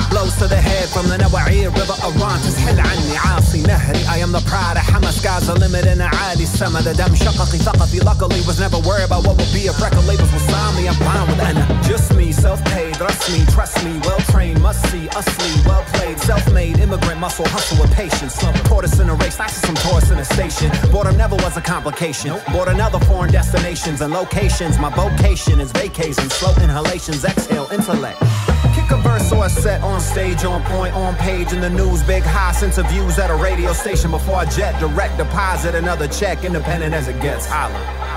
Blows 0.09 0.35
to 0.37 0.47
the 0.47 0.57
head 0.57 0.89
from 0.89 1.07
the 1.07 1.17
Nawa'ir 1.17 1.69
River 1.75 1.97
Orontes. 2.07 2.55
حل 2.57 2.79
عني 2.79 3.17
عاصي 3.17 3.61
نهري, 3.61 4.05
I 4.07 4.17
am 4.17 4.31
the 4.31 4.41
pride 4.41 4.77
of 4.77 4.83
Hamas. 4.83 5.19
Sky's 5.21 5.47
the 5.47 5.59
limit 5.59 5.85
in 5.85 6.01
عالي 6.01 6.43
السما. 6.43 6.81
The 6.81 6.93
دم 6.93 7.15
شققي 7.15 7.59
ثقفي 7.59 7.99
luckily 8.03 8.41
was 8.47 8.59
never 8.59 8.79
worried 8.79 9.05
about 9.05 9.27
what 9.27 9.37
would 9.37 9.53
be 9.53 9.67
if 9.67 9.79
record 9.81 10.05
labels 10.07 10.31
will 10.33 10.47
sign 10.49 10.75
me. 10.77 10.87
I'm 10.87 10.95
fine 10.95 11.27
with 11.27 11.39
أنا 11.39 11.83
just 11.83 12.13
me, 12.13 12.31
self-paid, 12.31 12.95
trust 12.95 13.31
me, 13.31 13.45
trust 13.53 13.83
me, 13.83 13.99
well-trained, 14.05 14.61
must 14.61 14.81
see, 14.91 15.07
usly, 15.19 15.51
well-played, 15.65 16.19
self-made, 16.19 16.79
immigrant 16.79 17.19
strength, 17.19 17.19
muscle, 17.19 17.47
hustle 17.47 17.81
with 17.81 17.93
patience. 17.93 18.37
Tortoise 18.67 18.99
in 18.99 19.09
a 19.09 19.15
race, 19.15 19.39
I 19.39 19.47
see 19.47 19.65
some 19.67 19.75
tourists 19.75 20.11
in 20.11 20.19
a 20.19 20.25
station. 20.25 20.71
Boredom 20.91 21.17
never 21.17 21.35
was 21.35 21.57
a 21.57 21.61
complication. 21.61 22.35
Bored 22.51 22.69
other 22.69 22.99
foreign 23.05 23.31
destinations 23.31 24.01
and 24.01 24.13
locations. 24.13 24.77
My 24.79 24.89
vocation 24.89 25.59
is 25.59 25.71
vacation, 25.71 26.29
slow 26.29 26.53
inhalations, 26.63 27.25
exhale, 27.25 27.67
intellect. 27.71 28.21
Kick 28.83 28.91
a 28.91 28.97
verse 28.97 29.31
or 29.31 29.45
a 29.45 29.49
set 29.49 29.81
on 29.81 29.99
stage, 30.01 30.43
on 30.43 30.61
point, 30.63 30.93
on 30.95 31.15
page 31.15 31.53
in 31.53 31.61
the 31.61 31.69
news. 31.69 32.03
Big 32.03 32.23
high 32.23 32.51
sense 32.51 32.77
of 32.77 32.87
views 32.89 33.17
at 33.19 33.29
a 33.29 33.35
radio 33.35 33.73
station 33.73 34.11
before 34.11 34.35
I 34.35 34.45
jet. 34.45 34.79
Direct 34.79 35.17
deposit 35.17 35.75
another 35.75 36.07
check, 36.07 36.43
independent 36.43 36.93
as 36.93 37.07
it 37.07 37.19
gets. 37.21 37.45
Holla. 37.45 38.09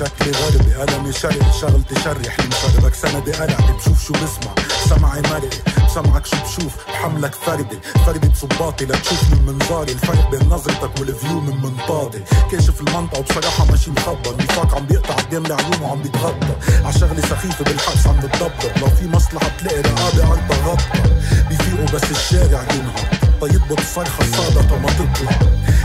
شكلي 0.00 0.32
غربي 0.32 0.74
قلمي 0.74 1.12
شرقي 1.12 1.52
شغلتي 1.60 1.94
شري 2.04 2.30
حلم 2.30 2.50
شربك 2.50 2.94
سندي 2.94 3.32
قلعي 3.32 3.72
بشوف 3.72 4.04
شو 4.04 4.12
بسمع 4.12 4.54
سمعي 4.88 5.20
مرقي 5.20 5.83
بسمعك 5.95 6.25
شو 6.25 6.35
بشوف؟ 6.35 6.73
بحملك 6.87 7.35
فردي 7.35 7.79
فردي 8.05 8.27
بصباطي 8.27 8.85
لتشوف 8.85 9.23
من 9.31 9.45
منظاري. 9.45 9.91
الفرق 9.91 10.29
بين 10.29 10.49
نظرتك 10.49 10.99
والفيو 10.99 11.39
من 11.39 11.61
منطادي. 11.61 12.19
كاشف 12.51 12.81
المنطقة 12.81 13.19
وبصراحة 13.19 13.65
ماشي 13.65 13.91
مخبر. 13.91 14.35
نفاق 14.39 14.75
عم 14.75 14.85
بيقطع 14.85 15.13
قدام 15.13 15.45
العيون 15.45 15.81
وعم 15.81 16.01
بيتغطى. 16.01 16.55
عشغلي 16.85 17.21
سخيفة 17.21 17.65
بالحبس 17.65 18.07
عم 18.07 18.19
بتضبضب 18.19 18.77
لو 18.81 18.87
في 18.87 19.07
مصلحة 19.07 19.49
بتلاقي 19.49 19.81
رقابة 19.81 20.25
عرضها 20.25 20.67
غطى 20.67 21.01
بيفيقوا 21.49 21.85
بس 21.93 22.11
الشارع 22.11 22.61
ينهض. 22.61 23.24
طيب 23.41 23.61
الصرخة 23.79 24.21
الصادقة 24.23 24.79
ما 24.79 24.87
تطلع 24.89 25.39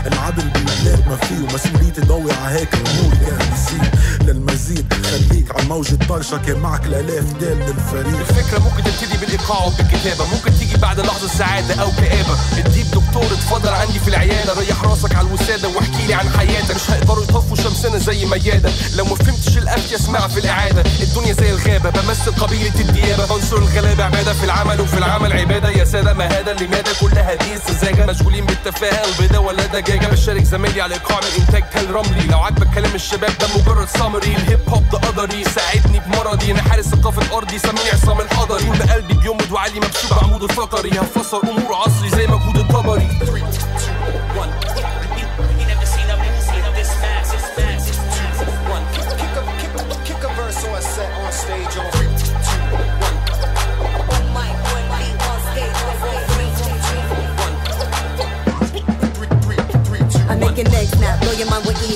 العدل 0.05 0.43
بالبلاد 0.49 1.07
ما 1.07 1.15
فيه 1.15 1.35
ومسؤوليتي 1.39 2.01
ضوي 2.01 2.31
على 2.33 2.59
هيك 2.59 2.75
امور 2.75 3.13
جاهزين 3.15 3.91
للمزيد 4.21 4.93
خليك 4.93 5.55
على 5.55 5.67
موجة 5.67 5.95
طرشة 6.09 6.37
كان 6.37 6.59
معك 6.59 6.85
الألاف 6.85 7.33
دال 7.33 7.59
للفريق. 7.59 8.19
الفكرة 8.19 8.59
ممكن 8.59 8.83
تبتدي 8.83 9.17
بالإيقاع 9.17 9.65
وبالكتابة. 9.65 10.25
ممكن 10.33 10.59
تيجي 10.59 10.77
بعد 10.77 10.99
لحظة 10.99 11.27
سعادة 11.27 11.81
أو 11.81 11.91
كآبة. 11.91 12.35
اديك 12.57 12.85
دكتور 13.11 13.31
اتفضل 13.31 13.69
عندي 13.69 13.99
في 13.99 14.07
العيادة. 14.07 14.53
ريح 14.53 14.83
راسك 14.83 15.15
على 15.15 15.27
الوسادة 15.27 15.67
واحكي 15.67 16.07
لي 16.07 16.13
عن 16.13 16.29
حياتك. 16.29 16.75
مش 16.75 16.91
هيقدروا 16.91 17.23
يطفوا 17.23 17.55
شمسنا 17.55 17.97
زي 17.97 18.25
ميادة 18.25 18.71
لو 18.95 19.05
ما 19.05 19.15
فهمتش 19.15 19.57
الأفيا 19.57 19.95
اسمع 19.95 20.27
في 20.27 20.39
الإعادة. 20.39 20.83
الدنيا 21.01 21.33
زي 21.33 21.49
الغابة 21.51 21.89
بمثل 21.89 22.31
قبيلة 22.31 22.79
الديابة. 22.79 23.25
بنصر 23.25 23.57
الغلابة 23.57 24.03
عبادة 24.03 24.33
في 24.33 24.43
العمل 24.43 24.81
وفي 24.81 24.97
العمل. 24.97 25.33
عبادة 25.33 25.69
يا 25.69 25.85
سادة 25.85 26.13
ما 26.13 26.27
هذا 26.27 26.51
اللي 26.51 26.67
ماذا؟ 26.67 26.93
كل 27.01 27.17
هذه 27.17 27.53
السذاجة 27.55 28.05
مشغولين 28.05 28.45
بالتفاهة 28.45 29.05
البيضة 29.05 29.39
ولا 29.39 29.65
دجاجة. 29.65 30.07
بشارك 30.07 30.43
زمايلي 30.43 30.81
على 30.81 30.95
إيقاع 30.95 31.19
من 31.19 31.43
إنتاج 31.43 31.63
تل 31.69 31.91
رملي 31.91 32.27
لو 32.27 32.39
عاجبك 32.39 32.73
كلام 32.75 32.95
الشباب 32.95 33.31
ده 33.39 33.47
مجرد 33.57 33.87
سامري 33.87 34.35
الهيب 34.35 34.69
هوب 34.69 34.89
ده 34.89 34.97
قدري 34.97 35.43
ساعدني 35.43 35.99
بمرضي. 35.99 36.51
أنا 36.51 36.61
حارس 36.61 36.85
ثقافة 36.85 37.37
ارضي 37.37 37.59
سميني 37.59 37.89
عصام 37.93 38.21
الحضري. 38.21 38.65
قلبي 38.93 39.13
بيمد 39.13 39.51
وعلي 39.51 39.79
مكتوب 39.79 40.19
عمود 40.23 40.43
الفقري. 40.43 40.89
هفسر 40.89 41.41
أمور 41.43 41.75
عصري 41.75 42.09
زي 42.09 42.27
مجهود 42.27 42.57
الطبري. 42.57 43.00
stage 51.41 51.77
on 51.77 52.00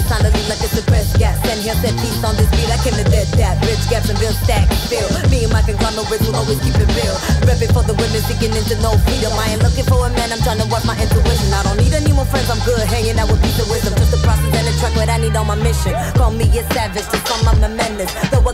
with 0.06 0.36
ease, 0.36 0.48
finally 0.50 0.62
a 0.62 0.68
suppressed 0.70 1.18
gas. 1.18 1.38
Stand 1.42 1.62
here, 1.62 1.76
set 1.82 1.94
peace 1.98 2.22
on 2.24 2.36
this 2.38 2.50
beat, 2.54 2.70
I 2.70 2.78
came 2.84 2.94
to 2.94 3.06
dead 3.10 3.28
that. 3.42 3.58
Rich 3.66 3.90
gaps 3.90 4.10
and 4.10 4.20
real 4.22 4.34
stack, 4.46 4.70
still. 4.86 5.08
Me 5.30 5.44
and 5.44 5.54
my 5.54 5.62
conglomerates 5.62 6.26
will 6.26 6.36
always 6.36 6.60
keep 6.62 6.76
it 6.78 6.90
real. 6.94 7.16
Repping 7.46 7.74
for 7.74 7.84
the 7.84 7.96
women, 7.98 8.22
seeking 8.26 8.54
into 8.54 8.78
no 8.82 8.94
freedom. 9.06 9.34
I 9.34 9.56
ain't 9.56 9.64
looking 9.64 9.86
for 9.86 10.06
a 10.06 10.10
man, 10.14 10.32
I'm 10.32 10.42
trying 10.46 10.62
to 10.62 10.68
work 10.70 10.86
my 10.86 10.98
intuition. 10.98 11.50
I 11.54 11.64
don't 11.64 11.78
need 11.78 11.94
any 11.94 12.14
more 12.14 12.28
friends, 12.30 12.50
I'm 12.50 12.62
good 12.66 12.82
hanging 12.86 13.18
out 13.18 13.30
with 13.30 13.42
peace 13.42 13.58
and 13.58 13.70
wisdom. 13.70 13.98
Just 13.98 14.14
a 14.14 14.20
process 14.22 14.52
and 14.54 14.68
a 14.70 14.74
track, 14.78 14.94
what 14.96 15.10
I 15.10 15.18
need 15.18 15.36
on 15.36 15.48
my 15.48 15.58
mission. 15.58 15.94
Call 16.14 16.32
me 16.32 16.46
a 16.54 16.62
savage, 16.74 17.08
just 17.10 17.26
call 17.26 17.42
a 17.46 17.70
menace. 17.70 18.14
Though 18.30 18.45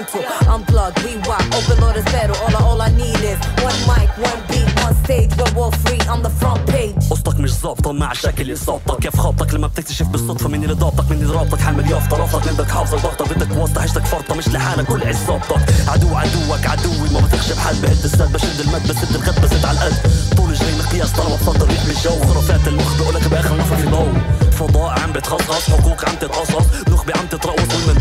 mental. 0.00 0.22
Unplug, 0.54 0.92
rewind, 1.04 1.54
open 1.56 1.76
Lord 1.82 1.96
is 1.96 2.04
better. 2.16 2.34
All, 2.44 2.54
I- 2.58 2.64
all 2.68 2.80
I 2.88 2.90
need 3.02 3.20
is 3.32 3.38
one 3.68 3.80
mic, 3.90 4.08
one 4.30 4.40
beat, 4.50 4.68
one 4.84 4.94
stage. 5.04 5.30
We're 5.38 5.54
all 5.62 5.72
free 5.84 6.00
on 6.12 6.22
the 6.26 6.32
front 6.40 6.60
page. 6.72 6.94
قصتك 7.10 7.40
مش 7.40 7.52
ظابطة 7.52 7.92
مع 7.92 8.12
شكل 8.12 8.52
إصابتك. 8.52 8.98
كيف 8.98 9.16
خابطك 9.16 9.54
لما 9.54 9.66
بتكتشف 9.66 10.06
بالصدفة 10.06 10.48
مين 10.48 10.62
اللي 10.62 10.74
ضابطك 10.74 11.10
مين 11.10 11.22
اللي 11.22 11.32
رابطك 11.34 11.60
حامل 11.60 11.90
يافطة 11.90 12.16
رافضك 12.16 12.48
عندك 12.48 12.70
حافظة 12.70 12.96
ضغطة 12.96 13.24
بدك 13.34 13.56
واسطة 13.56 13.82
عشتك 13.82 14.04
فرطة 14.06 14.34
مش 14.34 14.48
لحالك 14.48 14.86
كل 14.86 15.08
عصابتك 15.08 15.60
عدو 15.88 16.14
عدوك 16.16 16.66
عدوي. 16.66 17.08
ما 17.12 17.20
بتخش 17.20 17.52
بحد 17.52 17.74
بهد 17.82 18.04
السد 18.04 18.32
بشد 18.32 18.60
المد 18.60 18.82
بسد 18.88 19.14
الغد 19.16 19.40
بزد 19.42 19.64
على 19.64 19.78
القد. 19.78 20.10
طول 20.36 20.54
جري 20.54 20.78
مقياس 20.78 21.10
طلبة 21.12 21.34
بفضل 21.36 21.70
يحمي 21.74 21.90
الجو. 21.92 22.32
خرافات 22.32 22.68
المخ 22.68 22.96
بقولك 23.02 23.28
بآخر 23.28 23.56
نفخ 23.56 23.76
في 23.76 23.86
ضوء 23.86 24.12
فضاء 24.52 25.00
عم 25.00 25.12
بتخصص 25.12 25.70
حقوق 25.70 26.08
عم 26.08 26.14
تتقصص. 26.14 26.66
نخبة 26.88 27.12
عم 27.20 27.26
تترقص 27.26 27.62
بتبصبص 27.62 27.99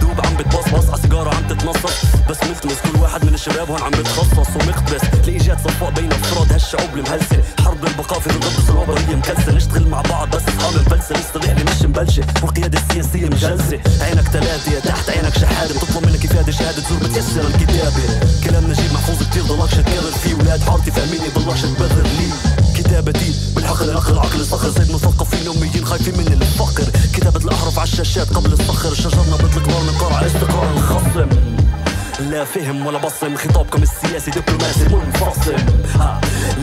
تتنصص 1.59 2.05
بس 2.29 2.37
ملتمس 2.43 2.77
كل 2.83 2.99
واحد 2.99 3.25
من 3.25 3.33
الشباب 3.33 3.69
هون 3.69 3.81
عم 3.81 3.91
بتخصص 3.91 4.49
ومقتبس 4.55 5.01
لإيجاد 5.27 5.57
صفاء 5.59 5.91
بين 5.91 6.11
أفراد 6.11 6.51
هالشعوب 6.53 6.89
المهلسة. 6.93 7.43
حرب 7.65 7.85
البقاء 7.85 8.19
في 8.19 8.27
القدس 8.27 8.69
الوطنية 8.69 9.15
مكلسة. 9.15 9.51
نشتغل 9.51 9.87
مع 9.87 10.01
بعض 10.01 10.35
بس 10.35 10.41
أصحاب 10.41 10.75
الفلسة 10.75 11.19
نستريح 11.19 11.49
اللي 11.49 11.63
مش 11.63 11.81
مبلشة. 11.81 12.23
والقيادة 12.43 12.79
السياسية 12.79 13.25
مجلسة. 13.25 13.79
عينك 14.01 14.27
تلاتة 14.27 14.79
تحت 14.79 15.09
عينك 15.09 15.37
شحادة 15.37 15.73
بتطلب 15.73 16.05
منك 16.05 16.25
إفادة 16.25 16.51
شهادة. 16.51 16.81
زور 16.89 16.99
بتيسر 16.99 17.47
الكتابة. 17.47 18.03
كلام 18.43 18.63
نجيب 18.71 18.93
محفوظ 18.93 19.29
كتير 19.29 19.43
ضلكش 19.43 19.73
تكرر 19.75 20.11
فيه 20.23 20.33
ولاد 20.33 20.61
حارتي 20.61 20.91
فاهميني 20.91 21.29
ضلكش 21.35 21.61
تبرر 21.61 22.03
لي 22.03 22.29
كتابتي 22.77 23.33
بالحقل 23.55 23.89
العقل 23.89 24.13
العقل 24.13 24.45
صخر. 24.45 24.69
زي 24.69 24.93
مثقفين 24.93 25.47
أميين 25.47 25.85
خايفين 25.85 26.17
من 26.17 26.27
الفقر. 26.27 26.83
كتابة 27.13 27.39
الأحرف 27.45 27.79
على 27.79 27.87
الشاشات 27.87 28.29
قبل 28.33 28.53
الصخر. 28.53 28.93
شجرنا 28.93 29.35
بيطلق 29.35 29.67
نار 29.67 29.83
نقار 29.83 30.13
على 30.13 30.27
استقرار 30.27 30.73
الخصم. 30.73 31.29
لا 32.19 32.45
فهم 32.45 32.85
ولا 32.85 32.97
بصم 32.97 33.37
خطابكم 33.37 33.83
السياسي 33.83 34.31
دبلوماسي 34.31 34.95
منفصل. 34.95 35.55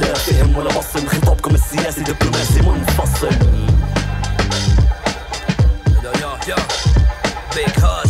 لا 0.00 0.14
فهم 0.14 0.56
ولا 0.56 0.68
بصم 0.68 1.06
خطابكم 1.08 1.54
السياسي 1.54 2.00
دبلوماسي 2.00 2.60
منفصل. 2.60 3.30
Big 7.56 7.76
Hus, 7.84 8.05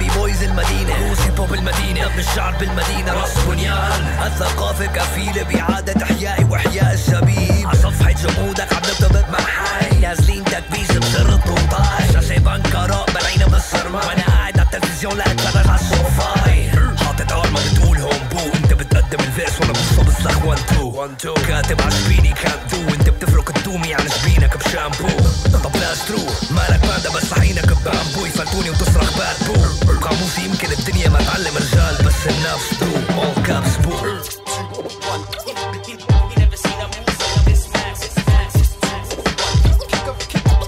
لبي 0.00 0.10
بويز 0.18 0.42
المدينة. 0.42 1.08
روس 1.08 1.20
هيب 1.20 1.40
هوب 1.40 1.54
المدينة. 1.54 2.06
ابن 2.06 2.18
الشعر 2.18 2.54
بالمدينة. 2.60 3.12
رأس 3.12 3.38
بنيان. 3.48 4.22
الثقافة 4.26 4.86
كفيلة 4.86 5.42
بإعادة 5.42 6.02
إحيائي 6.02 6.44
وإحياء 6.44 6.94
الشبيب. 6.94 7.66
على 7.68 7.78
صفحة 7.78 8.10
جمودك 8.10 8.72
عم 8.72 8.82
نرتبط 8.88 9.28
مع 9.30 9.38
حي. 9.38 9.98
نازلين 10.00 10.44
تكبيس 10.44 10.90
بسر 10.92 11.28
الطوطاي 11.28 12.12
شاشة 12.12 12.38
بنكراء 12.38 13.06
بلعينا 13.14 13.46
بالصرمة 13.46 13.98
وأنا 13.98 14.22
قاعد 14.22 14.58
على 14.58 14.68
التلفزيون 14.72 15.16
لا 15.18 15.32
أتفرج 15.32 15.68
على 15.68 15.80
الصوفاي 15.80 16.70
حاطط 17.04 17.32
ارمى 17.32 17.60
بتقول 17.70 17.98
هوم 17.98 18.28
بو. 18.32 18.40
أنت 18.54 18.72
بتقدم 18.72 19.20
الفيرس 19.20 19.60
وأنا 19.60 19.72
بوصل 19.72 20.04
بالسخ 20.04 20.44
1 20.44 20.58
2 21.20 21.34
كاتب 21.48 21.80
على 21.82 21.90
شبيني 21.90 22.32
كان 22.32 22.58
دو 22.72 22.94
أنت 22.94 23.08
بتفرك 23.08 23.56
التومي 23.56 23.94
عن 23.94 24.08
شبينك 24.08 24.56
بشامبو. 24.56 25.08
طب 25.64 25.76
لاش 25.76 25.98
ترو 26.08 26.26
مالك 26.50 26.80
باندا 26.80 27.10
بس 27.10 27.24
طحينك 27.30 27.66
ببامبو. 27.66 28.26
يفلتوني 28.26 28.70
وتصرخ 28.70 29.18
باد 29.18 29.36
بو. 29.46 29.59
قاموسي 30.30 30.44
يمكن 30.44 30.72
الدنيا 30.72 31.08
ما 31.08 31.18
تعلم 31.18 31.56
رجال 31.56 32.06
بس 32.06 32.26
النفس 32.26 32.78
ترو 32.80 33.22
اول 33.22 33.46
كابس 33.46 33.76
بو 33.76 33.90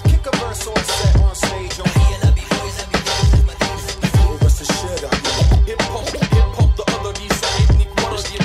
Kick 0.08 0.26
a 0.26 0.36
verse 0.36 0.66
or 0.66 0.78
a 0.78 0.84
set 0.84 1.16
on 1.26 1.34
stage 1.34 1.78
on 1.80 1.88
بس 4.44 4.60
الشارع 4.60 5.10
هيب 5.68 5.82
هوب 5.82 6.08
هيب 6.32 6.48
هوب 6.58 6.74
ده 6.74 6.84
قدري 6.84 7.26
يساعدني 7.26 7.86
بمرضي 7.96 8.38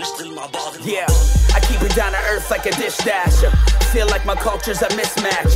نشتغل 0.00 0.34
مع 0.34 0.46
بعض 0.46 0.72
Yeah, 0.74 1.56
I 1.56 1.60
keep 1.60 1.82
it 1.82 1.94
down 1.94 2.12
to 2.12 2.20
earth 2.32 2.50
like 2.50 2.66
a 2.66 2.70
dish 2.70 2.94
Spanish 2.94 3.40
dasher. 3.40 3.52
Feel 3.92 4.08
like 4.14 4.24
my 4.24 4.34
cultures 4.48 4.82
are 4.82 4.94
mismatching. 4.98 5.51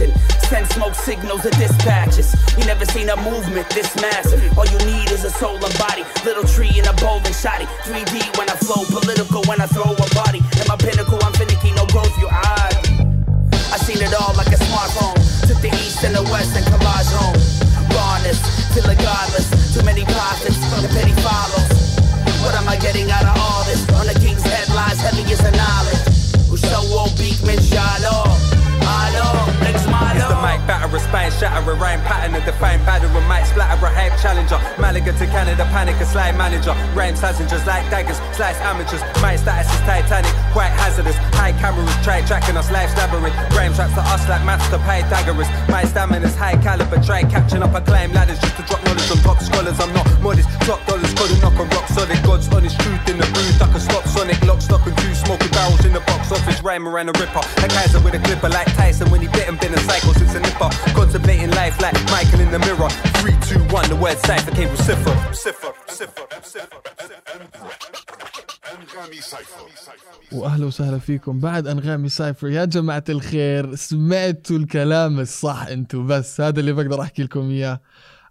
Signals 1.07 1.43
to 1.43 1.51
dispatches. 1.51 2.35
You 2.59 2.65
never 2.67 2.85
seen 2.85 3.09
a 3.09 3.17
movement 3.23 3.71
this 3.71 3.95
massive. 4.03 4.43
All 4.59 4.67
you 4.67 4.79
need 4.91 5.09
is 5.13 5.23
a 5.23 5.31
soul 5.31 5.55
and 5.55 5.79
body. 5.79 6.03
Little 6.25 6.43
tree 6.43 6.75
in 6.75 6.85
a 6.85 6.93
bowl 6.95 7.23
and 7.23 7.31
shoddy. 7.33 7.65
3D 7.87 8.37
when 8.37 8.51
I 8.51 8.57
flow, 8.59 8.83
political 8.91 9.41
when 9.47 9.61
I 9.61 9.67
throw 9.71 9.95
a 9.95 10.09
body. 10.19 10.43
In 10.59 10.67
my 10.67 10.75
pinnacle, 10.75 11.23
I'm 11.23 11.33
finicky, 11.35 11.71
no 11.79 11.87
growth, 11.95 12.11
you 12.19 12.27
odd. 12.27 12.75
I 13.71 13.79
seen 13.87 14.03
it 14.03 14.11
all 14.19 14.35
like 14.35 14.51
a 14.51 14.59
smartphone. 14.59 15.15
Took 15.47 15.63
the 15.63 15.71
east 15.79 16.03
and 16.03 16.13
the 16.13 16.25
west 16.27 16.59
and 16.59 16.67
collage 16.67 17.15
home. 17.15 17.39
Rawness, 17.95 18.43
feel 18.75 18.83
regardless. 18.91 19.47
Too 19.79 19.87
many 19.87 20.03
prophets, 20.11 20.59
the 20.83 20.91
petty 20.91 21.15
follows. 21.23 21.71
What 22.43 22.57
am 22.59 22.67
I 22.67 22.75
getting 22.83 23.13
out 23.13 23.23
of 23.23 23.39
all 23.39 23.46
shatter, 31.39 31.71
a 31.71 31.75
rhyme 31.75 32.01
pattern, 32.03 32.35
a 32.35 32.45
defined 32.45 32.85
batter, 32.85 33.07
a 33.07 33.21
mic 33.29 33.45
splatter, 33.45 33.77
a 33.85 33.91
hype 33.91 34.17
challenger. 34.21 34.59
Malaga 34.81 35.13
to 35.13 35.27
Canada, 35.27 35.65
panic, 35.71 35.97
a 36.01 36.07
slide 36.07 36.37
manager. 36.37 36.73
Rhyme 36.97 37.15
passengers 37.15 37.65
like 37.67 37.85
daggers, 37.91 38.17
slice 38.33 38.57
amateurs. 38.65 39.03
My 39.21 39.37
status 39.37 39.69
is 39.73 39.81
Titanic, 39.85 40.33
quite 40.53 40.73
hazardous. 40.73 41.17
High 41.37 41.53
cameras 41.53 41.93
try 42.03 42.25
tracking 42.25 42.57
us, 42.57 42.71
life's 42.73 42.97
labyrinth. 42.97 43.37
Rhyme 43.55 43.75
traps 43.75 43.95
to 43.95 44.01
us 44.01 44.25
like 44.29 44.43
to 44.71 44.79
Pythagoras. 44.79 45.49
My 45.69 45.85
stamina's 45.85 46.35
high 46.35 46.57
caliber, 46.57 47.01
try 47.03 47.23
catching 47.23 47.63
up, 47.63 47.75
I 47.75 47.81
climb 47.81 48.13
ladders 48.13 48.41
just 48.41 48.57
to 48.57 48.63
drop 48.63 48.83
knowledge 48.85 49.11
on 49.11 49.19
top 49.19 49.39
scholars. 49.43 49.79
I'm 49.79 49.93
not 49.93 50.09
modest, 50.21 50.49
top 50.65 50.85
dollars, 50.87 51.13
couldn't 51.15 51.41
knock 51.41 51.59
on 51.61 51.69
rock 51.71 51.87
solid. 51.89 52.19
God's 52.25 52.49
honest 52.49 52.81
truth 52.81 53.09
in 53.09 53.19
the 53.19 53.29
booth, 53.37 53.61
I 53.61 53.69
can 53.71 53.81
stop 53.81 54.07
Sonic, 54.07 54.41
lock, 54.47 54.61
stock, 54.63 54.87
and 54.87 54.97
two 54.99 55.15
smoking 55.15 55.51
barrels 55.51 55.85
in 55.85 55.93
the 55.93 56.01
box 56.01 56.33
office. 56.33 56.63
Rhyme 56.63 56.89
around 56.89 57.09
a 57.11 57.13
ripper, 57.21 57.41
a 57.41 57.69
Kaiser 57.69 58.01
with 58.01 58.15
a 58.15 58.19
clipper 58.21 58.49
like 58.49 58.67
Tyson 58.77 59.11
when 59.11 59.21
he 59.21 59.29
bit 59.29 59.49
and 59.49 59.59
been 59.61 59.75
a 59.75 59.81
the 62.59 62.67
mirror. 62.67 62.91
Three, 63.21 63.37
two, 63.49 63.63
one, 63.75 63.89
the 63.89 63.97
word 63.97 64.19
cipher 64.19 64.51
came 64.53 64.69
from 64.69 64.77
Cipher. 64.89 65.35
Cipher, 65.35 65.73
Cipher, 65.89 66.27
Cipher. 66.43 66.81
سايفر 69.21 69.67
وأهلا 70.33 70.67
وسهلا 70.67 70.99
فيكم 70.99 71.41
بعد 71.41 71.67
أنغامي 71.67 72.09
cypher 72.09 72.49
يا 72.49 72.65
جماعة 72.65 73.05
الخير 73.09 73.75
سمعتوا 73.75 74.57
الكلام 74.57 75.21
الصح 75.21 75.67
أنتوا 75.67 76.03
بس 76.03 76.41
هذا 76.41 76.61
اللي 76.61 76.73
بقدر 76.73 77.03
أحكي 77.03 77.23
لكم 77.23 77.51
إياه 77.51 77.81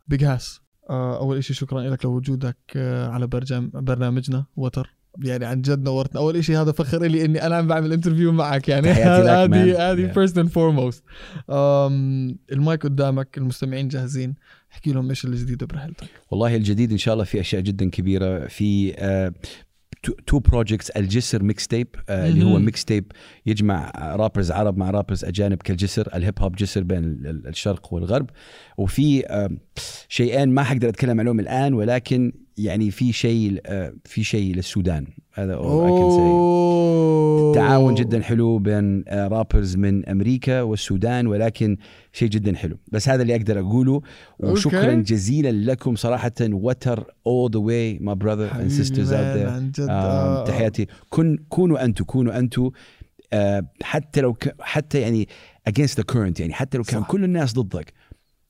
Big 0.08 0.24
Hass 0.24 0.62
آه، 0.90 1.18
أول 1.18 1.44
شيء 1.44 1.56
شكرا 1.56 1.82
لك 1.82 2.06
لوجودك 2.06 2.58
آه، 2.76 3.10
على 3.10 3.28
برجم 3.28 3.70
برنامجنا 3.74 4.46
وتر 4.56 4.94
يعني 5.24 5.46
عن 5.46 5.62
جد 5.62 5.84
نورتنا 5.84 6.22
أول 6.22 6.44
شيء 6.44 6.62
هذا 6.62 6.72
فخر 6.72 7.04
لي 7.04 7.26
إني 7.26 7.46
أنا 7.46 7.56
عم 7.56 7.68
بعمل 7.68 7.94
interview 7.94 8.32
معك 8.32 8.70
يعني. 8.70 8.88
هذه 8.90 9.92
هذه. 9.92 10.12
first 10.12 10.38
and 10.38 10.50
foremost 10.50 11.04
ال 12.52 12.60
mic 12.60 12.84
قدامك 12.84 13.38
المستمعين 13.38 13.88
جاهزين. 13.88 14.36
احكي 14.72 14.92
لهم 14.92 15.10
إيش 15.10 15.26
الجديد 15.26 15.64
برحلتك 15.64 16.08
والله 16.32 16.56
الجديد 16.56 16.92
إن 16.92 16.98
شاء 16.98 17.14
الله 17.14 17.24
في 17.26 17.40
أشياء 17.40 17.62
جدا 17.62 17.90
كبيرة. 17.90 18.48
في 18.48 18.94
آه، 18.98 19.34
two 20.28 20.40
projects 20.40 20.90
الجسر 20.90 21.44
mixtape 21.44 21.88
آه، 22.10 22.28
اللي 22.30 22.46
هو. 22.46 22.60
mixtape 22.60 23.12
يجمع 23.46 23.92
rappers 24.16 24.52
عرب 24.52 24.78
مع 24.78 24.90
rappers 24.90 25.26
أجانب 25.26 25.58
كالجسر. 25.58 26.10
ال 26.16 26.22
hip 26.22 26.40
hop 26.40 26.56
جسر 26.56 26.84
بين 26.84 27.04
ال- 27.04 27.28
ال- 27.28 27.48
الشرق 27.48 27.94
والغرب. 27.94 28.30
وفي 28.78 29.28
آه، 29.28 29.50
شيئين 30.10 30.50
ما 30.50 30.64
حقدر 30.64 30.90
أتكلم 30.90 31.20
عنهم 31.20 31.40
الآن 31.40 31.74
ولكن 31.74 32.32
يعني 32.58 32.92
في 32.92 33.14
شيء 33.14 33.62
آه، 33.66 33.94
في 34.06 34.24
شيء 34.24 34.56
للسودان 34.56 35.08
هذا. 35.34 35.56
تعاون 37.56 37.96
جدا 37.96 38.22
حلو 38.22 38.58
بين 38.58 39.04
آه، 39.08 39.28
rappers 39.28 39.76
من 39.76 40.06
أمريكا 40.10 40.62
والسودان 40.62 41.28
ولكن 41.28 41.78
شيء 42.14 42.30
جدا 42.30 42.56
حلو 42.56 42.78
بس 42.92 43.10
هذا 43.10 43.22
اللي 43.22 43.36
أقدر 43.36 43.60
أقوله 43.60 44.02
وشكرا 44.40 44.92
okay. 44.92 45.02
جزيلا 45.02 45.72
لكم 45.72 45.96
صراحة 45.96 46.32
وتر 46.42 47.04
all 47.04 47.50
the 47.52 47.60
way 47.60 48.04
my 48.04 48.16
brother 48.24 48.50
and 48.52 48.54
حبيبي 48.54 48.84
sisters 48.86 49.10
out 49.10 49.14
man، 49.14 49.44
there 49.44 49.50
عن 49.50 49.72
جد 49.72 49.80
آم، 49.80 49.90
آه، 49.90 50.42
آه. 50.42 50.46
تحياتي 50.46 50.88
كن 51.10 51.38
كونوا 51.50 51.86
أنتم 51.86 52.06
كونوا 52.06 52.40
أنتم 52.40 52.72
آه، 53.34 53.66
حتى 53.84 54.22
لو 54.22 54.34
ك... 54.34 54.56
حتى 54.60 55.00
يعني 55.02 55.28
against 55.70 55.94
the 56.00 56.14
current 56.14 56.40
يعني 56.40 56.54
حتى 56.54 56.78
لو 56.78 56.84
كان 56.84 57.02
صح. 57.02 57.08
كل 57.08 57.24
الناس 57.24 57.54
ضدك 57.54 57.94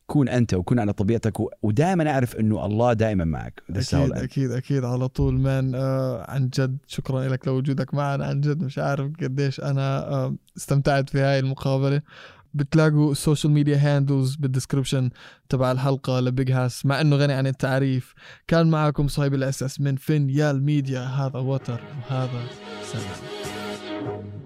كون 0.08 0.30
أنت 0.30 0.54
وكون 0.54 0.80
على 0.80 0.94
طبيعتك 0.94 1.40
و... 1.40 1.50
ودائما 1.62 2.10
أعرف 2.10 2.36
إنه 2.36 2.66
الله 2.66 2.94
دائما 2.94 3.26
معك. 3.26 3.64
أكيد 3.70 4.12
أكيد 4.12 4.52
أكيد. 4.52 4.84
على 4.84 5.08
طول 5.08 5.40
man 5.40 5.76
آه 5.76 6.32
عن 6.32 6.50
جد. 6.50 6.78
شكرا 6.88 7.28
لك 7.28 7.48
لوجودك 7.48 7.94
معنا 7.94 8.26
عن 8.26 8.42
جد 8.42 8.64
مش 8.64 8.80
عارف 8.80 9.12
قديش 9.22 9.60
أنا 9.60 10.08
آه 10.08 10.36
استمتعت 10.58 11.10
في 11.10 11.20
هاي 11.20 11.40
المقابلة. 11.40 12.02
بتلاقوا 12.54 13.12
ال 13.12 13.18
social 13.18 13.54
media 13.54 13.78
handles 13.78 14.36
بال 14.36 14.47
description 14.47 15.10
تبع 15.50 15.72
الحلقة 15.72 16.20
ل 16.20 16.28
Big 16.28 16.52
Hass. 16.52 16.86
مع 16.86 17.02
إنه 17.02 17.16
غني 17.16 17.34
عن 17.34 17.48
التعريف. 17.48 18.14
كان 18.48 18.70
معكم 18.70 19.08
صهيب 19.08 19.34
الأساس 19.34 19.82
من 19.82 19.96
Vinyl 19.96 20.64
Media 20.64 21.00
هذا 21.00 21.40
وتر 21.40 21.82
وهذا 22.10 22.44
سلام. 22.84 24.45